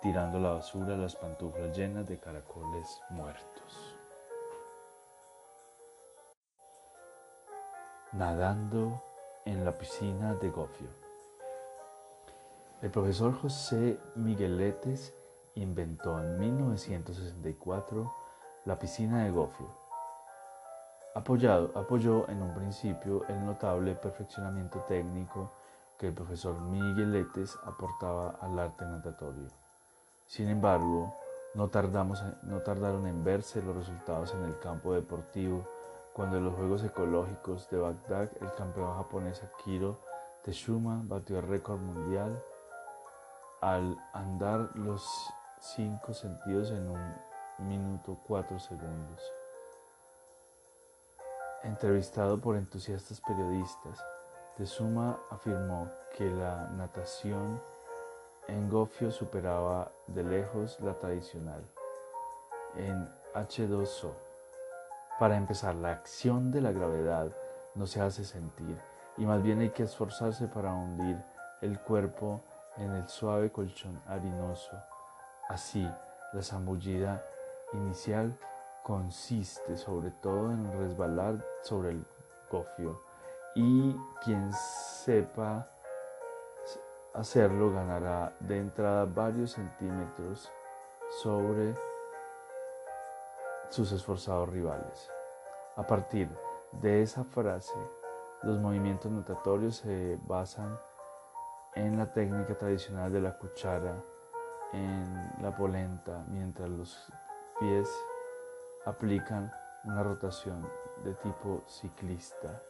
tirando 0.00 0.38
la 0.38 0.50
basura 0.50 0.96
las 0.96 1.16
pantuflas 1.16 1.76
llenas 1.76 2.06
de 2.06 2.18
caracoles 2.18 3.00
muertos. 3.10 3.96
Nadando 8.12 9.02
en 9.44 9.64
la 9.64 9.72
piscina 9.78 10.34
de 10.34 10.50
Gofio. 10.50 10.88
El 12.82 12.90
profesor 12.90 13.34
José 13.40 14.00
Migueletes 14.16 15.14
inventó 15.54 16.18
en 16.18 16.38
1964 16.38 18.12
la 18.64 18.78
piscina 18.78 19.24
de 19.24 19.30
Gofio 19.30 19.79
Apoyado, 21.14 21.72
apoyó 21.74 22.28
en 22.28 22.40
un 22.40 22.54
principio 22.54 23.24
el 23.28 23.44
notable 23.44 23.94
perfeccionamiento 23.94 24.78
técnico 24.88 25.50
que 25.98 26.08
el 26.08 26.14
profesor 26.14 26.60
Migueletes 26.60 27.58
aportaba 27.64 28.36
al 28.40 28.58
arte 28.58 28.84
natatorio. 28.84 29.48
Sin 30.26 30.48
embargo, 30.48 31.14
No, 31.52 31.66
tardamos, 31.66 32.22
no 32.42 32.60
tardaron 32.60 33.08
en 33.08 33.24
verse 33.24 33.60
los 33.60 33.74
resultados 33.74 34.32
en 34.34 34.44
el 34.44 34.60
campo 34.60 34.94
deportivo 34.94 35.66
cuando 36.12 36.36
en 36.36 36.44
los 36.44 36.54
Juegos 36.54 36.84
Ecológicos 36.84 37.68
de 37.70 37.78
Bagdad 37.78 38.30
el 38.40 38.54
campeón 38.54 38.94
japonés 38.96 39.42
Akiro 39.42 39.98
Teshuma 40.44 41.02
batió 41.04 41.40
el 41.40 41.48
récord 41.48 41.80
mundial 41.80 42.40
al 43.60 43.98
andar 44.12 44.70
los 44.74 45.04
cinco 45.58 46.14
sentidos 46.14 46.70
en 46.70 46.88
un 46.88 47.14
minuto 47.58 48.16
cuatro 48.28 48.60
segundos. 48.60 49.39
Entrevistado 51.62 52.40
por 52.40 52.56
entusiastas 52.56 53.20
periodistas, 53.20 54.02
Teshuma 54.56 55.18
afirmó 55.28 55.90
que 56.16 56.24
la 56.24 56.68
natación 56.70 57.60
en 58.48 58.70
Gofio 58.70 59.10
superaba 59.10 59.92
de 60.06 60.24
lejos 60.24 60.80
la 60.80 60.94
tradicional. 60.94 61.62
En 62.76 63.06
H2O, 63.34 64.10
para 65.18 65.36
empezar, 65.36 65.74
la 65.74 65.92
acción 65.92 66.50
de 66.50 66.62
la 66.62 66.72
gravedad 66.72 67.30
no 67.74 67.86
se 67.86 68.00
hace 68.00 68.24
sentir 68.24 68.78
y 69.18 69.26
más 69.26 69.42
bien 69.42 69.60
hay 69.60 69.68
que 69.68 69.82
esforzarse 69.82 70.48
para 70.48 70.72
hundir 70.72 71.22
el 71.60 71.78
cuerpo 71.78 72.42
en 72.78 72.92
el 72.92 73.06
suave 73.06 73.52
colchón 73.52 74.00
harinoso. 74.06 74.78
Así, 75.50 75.86
la 76.32 76.42
zambullida 76.42 77.22
inicial 77.74 78.34
consiste 78.82 79.76
sobre 79.76 80.10
todo 80.10 80.50
en 80.50 80.72
resbalar 80.78 81.44
sobre 81.62 81.90
el 81.90 82.04
gofio 82.50 83.02
y 83.54 83.96
quien 84.24 84.52
sepa 84.52 85.68
hacerlo 87.14 87.72
ganará 87.72 88.34
de 88.40 88.58
entrada 88.58 89.04
varios 89.04 89.52
centímetros 89.52 90.52
sobre 91.22 91.74
sus 93.68 93.92
esforzados 93.92 94.48
rivales. 94.48 95.10
A 95.76 95.86
partir 95.86 96.28
de 96.72 97.02
esa 97.02 97.24
frase, 97.24 97.74
los 98.42 98.58
movimientos 98.58 99.10
natatorios 99.10 99.76
se 99.76 100.18
basan 100.26 100.78
en 101.74 101.96
la 101.96 102.12
técnica 102.12 102.56
tradicional 102.56 103.12
de 103.12 103.20
la 103.20 103.36
cuchara, 103.38 104.02
en 104.72 105.32
la 105.42 105.54
polenta, 105.56 106.24
mientras 106.28 106.68
los 106.68 107.12
pies 107.58 107.88
aplican 108.84 109.52
una 109.84 110.02
rotación 110.02 110.68
de 111.04 111.14
tipo 111.14 111.62
ciclista, 111.66 112.62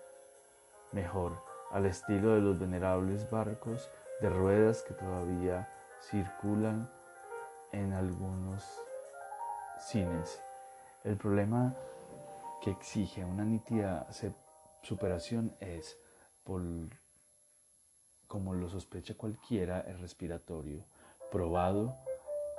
mejor 0.92 1.42
al 1.70 1.86
estilo 1.86 2.34
de 2.34 2.40
los 2.40 2.58
venerables 2.58 3.30
barcos 3.30 3.88
de 4.20 4.28
ruedas 4.28 4.82
que 4.82 4.94
todavía 4.94 5.68
circulan 6.00 6.90
en 7.72 7.92
algunos 7.92 8.64
cines. 9.78 10.42
El 11.04 11.16
problema 11.16 11.74
que 12.60 12.70
exige 12.70 13.24
una 13.24 13.44
nítida 13.44 14.06
superación 14.82 15.56
es, 15.60 15.98
como 18.26 18.54
lo 18.54 18.68
sospecha 18.68 19.16
cualquiera, 19.16 19.80
el 19.80 19.98
respiratorio, 19.98 20.84
probado 21.30 21.96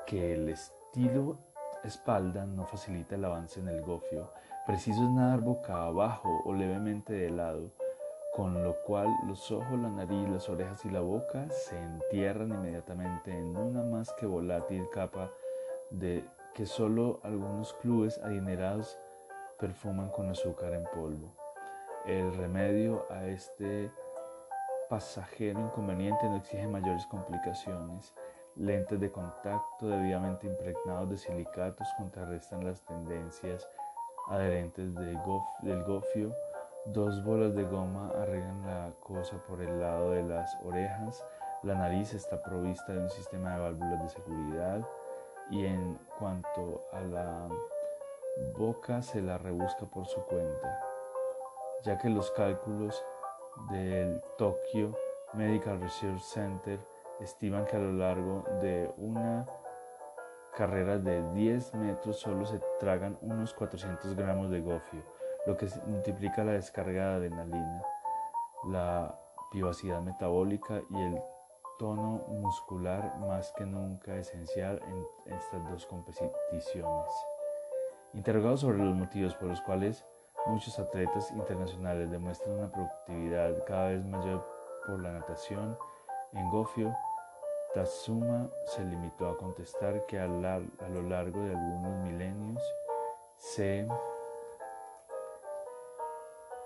que 0.08 0.34
el 0.34 0.50
estilo 0.50 1.51
espalda 1.84 2.46
no 2.46 2.66
facilita 2.66 3.16
el 3.16 3.26
avance 3.26 3.60
en 3.60 3.68
el 3.68 3.82
gofio. 3.82 4.32
Preciso 4.66 5.10
nadar 5.10 5.42
boca 5.42 5.84
abajo 5.84 6.42
o 6.46 6.54
levemente 6.54 7.14
de 7.14 7.30
lado 7.30 7.72
con 8.32 8.64
lo 8.64 8.82
cual 8.84 9.10
los 9.28 9.52
ojos, 9.52 9.78
la 9.78 9.90
nariz, 9.90 10.30
las 10.30 10.48
orejas 10.50 10.86
y 10.86 10.90
la 10.90 11.02
boca 11.02 11.50
se 11.50 11.78
entierran 11.78 12.50
inmediatamente 12.50 13.32
en 13.32 13.58
una 13.58 13.84
más 13.84 14.14
que 14.14 14.26
volátil 14.26 14.88
capa 14.90 15.30
de 15.90 16.26
que 16.54 16.66
solo 16.66 17.20
algunos 17.24 17.74
clubes 17.74 18.18
adinerados 18.20 18.98
perfuman 19.60 20.10
con 20.10 20.30
azúcar 20.30 20.74
en 20.74 20.86
polvo. 20.94 21.36
El 22.06 22.34
remedio 22.36 23.06
a 23.12 23.28
este 23.28 23.92
pasajero 24.90 25.60
inconveniente 25.60 26.26
no 26.28 26.38
exige 26.38 26.68
mayores 26.68 27.06
complicaciones. 27.08 28.14
Lentes 28.56 29.00
de 29.00 29.12
contacto 29.12 29.88
debidamente 29.88 30.48
impregnados 30.48 31.10
de 31.10 31.18
silicatos 31.18 31.88
contrarrestan 31.98 32.66
las 32.66 32.82
tendencias 32.82 33.68
adherentes 34.28 34.94
del 34.96 35.84
gofio 35.84 36.34
Dos 36.86 37.24
bolas 37.24 37.54
de 37.54 37.64
goma 37.64 38.10
arreglan 38.20 38.66
la 38.66 38.92
cosa 39.02 39.38
por 39.48 39.62
el 39.62 39.80
lado 39.80 40.12
de 40.12 40.24
las 40.24 40.58
orejas. 40.66 41.24
La 41.62 41.76
nariz 41.76 42.12
está 42.16 42.42
provista 42.42 42.92
de 42.92 43.00
un 43.00 43.10
sistema 43.12 43.54
de 43.54 43.62
válvulas 43.62 44.02
de 44.02 44.10
seguridad 44.10 44.82
y 45.52 45.64
en 45.64 46.00
cuanto 46.18 46.82
a 46.92 47.02
la 47.02 47.48
boca 48.58 49.04
se 49.04 49.22
la 49.22 49.38
rebusca 49.38 49.86
por 49.86 50.08
su 50.08 50.22
cuenta, 50.22 50.82
ya 51.84 52.00
que 52.00 52.10
los 52.10 52.32
cálculos 52.32 53.06
del 53.70 54.20
Tokyo 54.40 54.98
Medical 55.34 55.80
Research 55.82 56.22
Center 56.22 56.80
estiman 57.22 57.66
que 57.66 57.76
a 57.76 57.80
lo 57.80 57.94
largo 57.94 58.44
de 58.62 58.92
una 58.98 59.46
carrera 60.56 60.98
de 60.98 61.24
10 61.34 61.76
metros 61.76 62.20
solo 62.20 62.46
se 62.46 62.60
tragan 62.80 63.18
unos 63.22 63.54
400 63.54 64.16
gramos 64.16 64.50
de 64.50 64.62
gofio 64.62 65.04
lo 65.46 65.58
que 65.58 65.68
multiplica 65.88 66.44
la 66.44 66.54
descarga 66.54 67.18
de 67.20 67.28
adrenalina, 67.28 67.84
la 68.68 69.20
vivacidad 69.52 70.02
metabólica 70.02 70.82
y 70.90 71.02
el 71.02 71.22
tono 71.80 72.24
muscular 72.28 73.18
más 73.20 73.52
que 73.54 73.66
nunca 73.66 74.16
esencial 74.16 74.80
en 74.86 75.34
estas 75.34 75.68
dos 75.70 75.86
competiciones. 75.88 77.12
Interrogado 78.14 78.58
sobre 78.58 78.78
los 78.78 78.96
motivos 78.96 79.34
por 79.36 79.48
los 79.48 79.62
cuales 79.62 80.06
muchos 80.46 80.78
atletas 80.78 81.32
internacionales 81.32 82.12
demuestran 82.12 82.60
una 82.60 82.72
productividad 82.72 83.66
cada 83.66 83.90
vez 83.90 84.06
mayor 84.06 84.46
por 84.86 85.02
la 85.02 85.12
natación, 85.12 85.78
en 86.34 86.50
Gofio, 86.50 86.96
Tatsuma 87.74 88.50
se 88.66 88.84
limitó 88.84 89.30
a 89.30 89.38
contestar 89.38 90.06
que 90.06 90.20
a, 90.20 90.28
lo 90.28 91.02
largo 91.08 91.40
de 91.40 91.56
algunos 91.56 92.04
milenios 92.04 92.62
se 93.38 93.88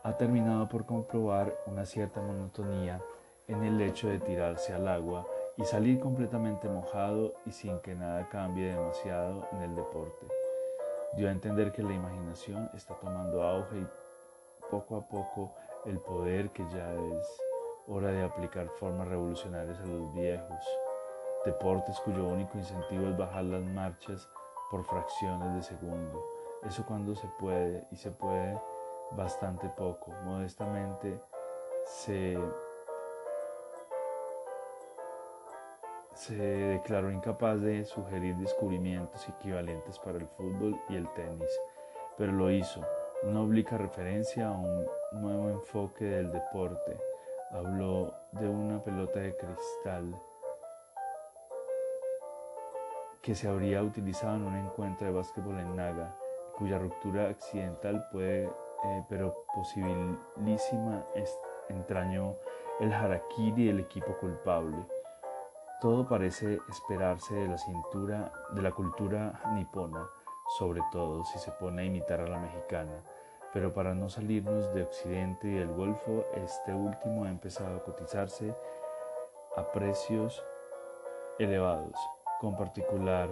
ha 0.03 0.17
terminado 0.17 0.67
por 0.67 0.87
comprobar 0.87 1.55
una 1.67 1.85
cierta 1.85 2.21
monotonía 2.21 2.99
en 3.47 3.63
el 3.63 3.79
hecho 3.81 4.07
de 4.07 4.19
tirarse 4.19 4.73
al 4.73 4.87
agua 4.87 5.27
y 5.57 5.65
salir 5.65 5.99
completamente 5.99 6.67
mojado 6.67 7.33
y 7.45 7.51
sin 7.51 7.79
que 7.81 7.93
nada 7.93 8.27
cambie 8.29 8.73
demasiado 8.73 9.47
en 9.51 9.61
el 9.61 9.75
deporte. 9.75 10.25
Dio 11.15 11.29
a 11.29 11.31
entender 11.31 11.71
que 11.71 11.83
la 11.83 11.93
imaginación 11.93 12.71
está 12.73 12.95
tomando 12.95 13.43
auge 13.43 13.77
y 13.77 13.87
poco 14.71 14.97
a 14.97 15.07
poco 15.07 15.53
el 15.85 15.99
poder 15.99 16.49
que 16.49 16.63
ya 16.73 16.93
es 16.93 17.41
hora 17.87 18.11
de 18.11 18.23
aplicar 18.23 18.67
formas 18.79 19.07
revolucionarias 19.07 19.79
a 19.79 19.85
los 19.85 20.11
viejos, 20.15 20.65
deportes 21.45 21.99
cuyo 21.99 22.25
único 22.25 22.57
incentivo 22.57 23.09
es 23.09 23.17
bajar 23.17 23.43
las 23.43 23.63
marchas 23.63 24.27
por 24.69 24.83
fracciones 24.83 25.53
de 25.55 25.61
segundo. 25.61 26.23
Eso 26.63 26.85
cuando 26.85 27.15
se 27.15 27.27
puede 27.39 27.85
y 27.91 27.95
se 27.95 28.11
puede 28.11 28.59
bastante 29.11 29.69
poco. 29.69 30.11
Modestamente 30.23 31.19
se, 31.85 32.37
se 36.13 36.35
declaró 36.35 37.11
incapaz 37.11 37.61
de 37.61 37.85
sugerir 37.85 38.35
descubrimientos 38.37 39.27
equivalentes 39.29 39.99
para 39.99 40.17
el 40.17 40.27
fútbol 40.27 40.79
y 40.89 40.95
el 40.95 41.07
tenis, 41.13 41.59
pero 42.17 42.31
lo 42.31 42.49
hizo. 42.49 42.81
Una 43.23 43.41
obliga 43.41 43.77
referencia 43.77 44.47
a 44.47 44.51
un 44.51 44.85
nuevo 45.13 45.49
enfoque 45.49 46.05
del 46.05 46.31
deporte. 46.31 46.97
Habló 47.51 48.13
de 48.33 48.49
una 48.49 48.83
pelota 48.83 49.19
de 49.19 49.35
cristal 49.35 50.13
que 53.25 53.33
se 53.33 53.47
habría 53.47 53.81
utilizado 53.81 54.35
en 54.35 54.43
un 54.43 54.55
encuentro 54.55 55.07
de 55.07 55.13
básquetbol 55.13 55.59
en 55.59 55.75
Naga, 55.75 56.15
cuya 56.55 56.77
ruptura 56.77 57.27
accidental 57.27 58.07
puede 58.11 58.43
eh, 58.43 59.03
pero 59.09 59.45
posibilísima 59.55 61.03
entrañó 61.69 62.35
el 62.79 62.93
harakiri 62.93 63.65
del 63.65 63.79
equipo 63.79 64.15
culpable. 64.17 64.77
Todo 65.81 66.07
parece 66.07 66.59
esperarse 66.69 67.33
de 67.33 67.47
la 67.47 67.57
cintura 67.57 68.31
de 68.51 68.61
la 68.61 68.71
cultura 68.71 69.41
nipona, 69.55 70.07
sobre 70.59 70.81
todo 70.91 71.25
si 71.25 71.39
se 71.39 71.51
pone 71.53 71.81
a 71.81 71.85
imitar 71.85 72.21
a 72.21 72.27
la 72.27 72.37
mexicana. 72.37 73.01
Pero 73.51 73.73
para 73.73 73.95
no 73.95 74.07
salirnos 74.07 74.71
de 74.75 74.83
Occidente 74.83 75.47
y 75.47 75.53
del 75.53 75.73
Golfo, 75.73 76.25
este 76.35 76.75
último 76.75 77.23
ha 77.23 77.29
empezado 77.29 77.77
a 77.77 77.83
cotizarse 77.83 78.55
a 79.55 79.71
precios 79.71 80.45
elevados, 81.39 81.97
con 82.39 82.55
particular 82.55 83.29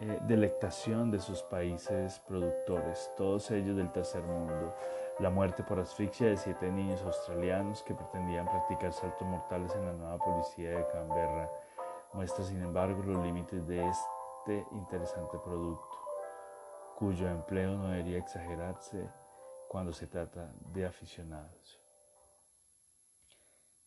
eh, 0.00 0.18
delectación 0.22 1.10
de 1.10 1.18
sus 1.20 1.42
países 1.42 2.20
productores, 2.20 3.10
todos 3.16 3.50
ellos 3.50 3.76
del 3.76 3.90
tercer 3.90 4.22
mundo. 4.22 4.74
La 5.18 5.30
muerte 5.30 5.64
por 5.64 5.80
asfixia 5.80 6.28
de 6.28 6.36
siete 6.36 6.70
niños 6.70 7.02
australianos 7.02 7.82
que 7.82 7.94
pretendían 7.94 8.46
practicar 8.46 8.92
saltos 8.92 9.26
mortales 9.26 9.74
en 9.74 9.86
la 9.86 9.92
nueva 9.92 10.18
policía 10.18 10.70
de 10.70 10.86
Canberra 10.92 11.50
muestra 12.12 12.44
sin 12.44 12.62
embargo 12.62 13.02
los 13.02 13.24
límites 13.24 13.66
de 13.66 13.86
este 13.86 14.66
interesante 14.72 15.38
producto, 15.38 15.96
cuyo 16.96 17.28
empleo 17.28 17.76
no 17.76 17.88
debería 17.88 18.18
exagerarse 18.18 19.08
cuando 19.68 19.92
se 19.92 20.06
trata 20.06 20.50
de 20.72 20.86
aficionados. 20.86 21.80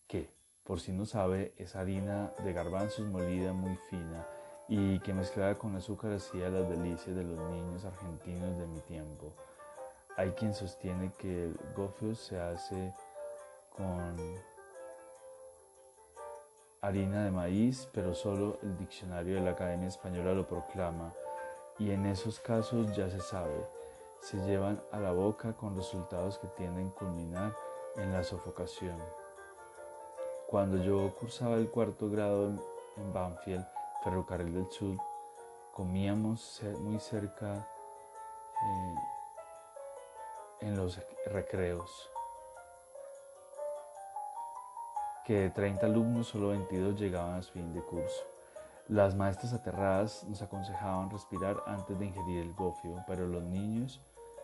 Que, 0.08 0.30
por 0.64 0.80
si 0.80 0.92
no 0.92 1.06
sabe, 1.06 1.54
es 1.58 1.76
harina 1.76 2.34
de 2.44 2.54
garbanzos 2.54 3.08
molida 3.08 3.54
muy 3.54 3.76
fina 3.90 4.28
y 4.68 5.00
que 5.00 5.14
mezclada 5.14 5.58
con 5.58 5.76
azúcar 5.76 6.14
hacía 6.14 6.50
las 6.50 6.70
delicias 6.70 7.16
de 7.16 7.24
los 7.24 7.40
niños 7.52 7.84
argentinos 7.84 8.58
de 8.58 8.68
mi 8.68 8.80
tiempo. 8.82 9.34
Hay 10.18 10.32
quien 10.32 10.54
sostiene 10.54 11.12
que 11.18 11.46
el 11.46 11.60
gofio 11.76 12.16
se 12.16 12.40
hace 12.40 12.94
con 13.70 14.16
harina 16.82 17.26
de 17.26 17.32
maíz, 17.32 17.88
pero 17.94 18.14
solo 18.14 18.60
el 18.62 18.78
diccionario 18.78 19.36
de 19.36 19.42
la 19.42 19.52
Academia 19.52 19.88
Española 19.88 20.34
lo 20.34 20.48
proclama 20.48 21.14
y 21.78 21.92
en 21.92 22.06
esos 22.06 22.40
casos 22.40 22.96
ya 22.96 23.10
se 23.10 23.20
sabe, 23.20 23.66
se 24.22 24.38
llevan 24.46 24.82
a 24.92 25.00
la 25.00 25.12
boca 25.12 25.54
con 25.54 25.76
resultados 25.76 26.38
que 26.38 26.48
tienden 26.48 26.88
a 26.90 26.94
culminar 26.96 27.56
en 27.98 28.12
la 28.14 28.24
sofocación. 28.24 28.98
Cuando 30.52 30.84
yo 30.84 31.16
cursaba 31.16 31.56
el 31.56 31.70
cuarto 31.70 32.10
grado 32.10 32.50
en 32.98 33.14
Banfield, 33.14 33.66
Ferrocarril 34.04 34.54
del 34.54 34.70
Sur, 34.70 34.98
comíamos 35.72 36.62
muy 36.82 37.00
cerca 37.00 37.66
eh, 38.62 38.96
en 40.60 40.76
los 40.76 41.00
recreos 41.28 42.10
que 45.24 45.36
de 45.36 45.50
30 45.52 45.86
alumnos 45.86 46.28
solo 46.28 46.50
22 46.50 47.00
llegaban 47.00 47.36
a 47.36 47.42
su 47.42 47.54
fin 47.54 47.74
de 47.74 47.82
curso. 47.82 48.22
Las 48.90 49.16
maestras 49.16 49.54
aterradas 49.54 50.26
nos 50.26 50.42
aconsejaban 50.42 51.10
respirar 51.10 51.64
antes 51.66 51.98
de 51.98 52.08
ingerir 52.08 52.42
el 52.42 52.54
gofio, 52.54 53.02
pero 53.08 53.26
los 53.26 53.44
niños, 53.44 54.02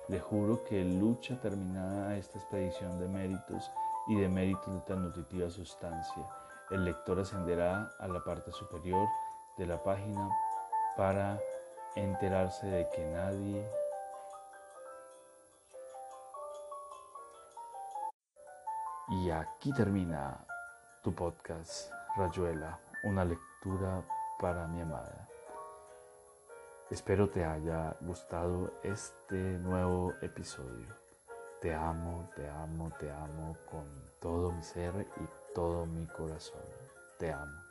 le 0.08 0.22
juro 0.22 0.64
que 0.64 0.86
lucha 0.86 1.38
terminada 1.42 2.16
esta 2.16 2.40
expedición 2.40 2.98
de 2.98 3.10
méritos 3.10 3.70
y 4.08 4.16
de 4.16 4.30
méritos 4.30 4.74
de 4.74 4.82
tan 4.82 5.04
nutritiva 5.04 5.50
sustancia. 5.50 6.26
El 6.70 6.86
lector 6.86 7.20
ascenderá 7.20 7.92
a 8.00 8.08
la 8.08 8.24
parte 8.24 8.52
superior 8.52 9.08
de 9.58 9.66
la 9.66 9.82
página 9.84 10.30
para 10.96 11.40
enterarse 11.96 12.68
de 12.68 12.90
que 12.90 13.06
nadie 13.06 13.68
Y 19.10 19.32
aquí 19.32 19.72
termina 19.72 20.46
tu 21.02 21.16
podcast, 21.16 21.90
Rayuela, 22.18 22.78
una 23.06 23.24
lectura 23.24 24.04
para 24.38 24.68
mi 24.68 24.82
amada. 24.82 25.30
Espero 26.90 27.30
te 27.30 27.46
haya 27.46 27.96
gustado 28.02 28.74
este 28.84 29.38
nuevo 29.60 30.14
episodio. 30.22 31.07
Te 31.60 31.74
amo, 31.74 32.30
te 32.36 32.48
amo, 32.48 32.92
te 33.00 33.10
amo 33.10 33.58
con 33.66 33.86
todo 34.20 34.52
mi 34.52 34.62
ser 34.62 35.08
y 35.20 35.54
todo 35.56 35.88
mi 35.88 36.06
corazón. 36.06 36.62
Te 37.18 37.32
amo. 37.32 37.67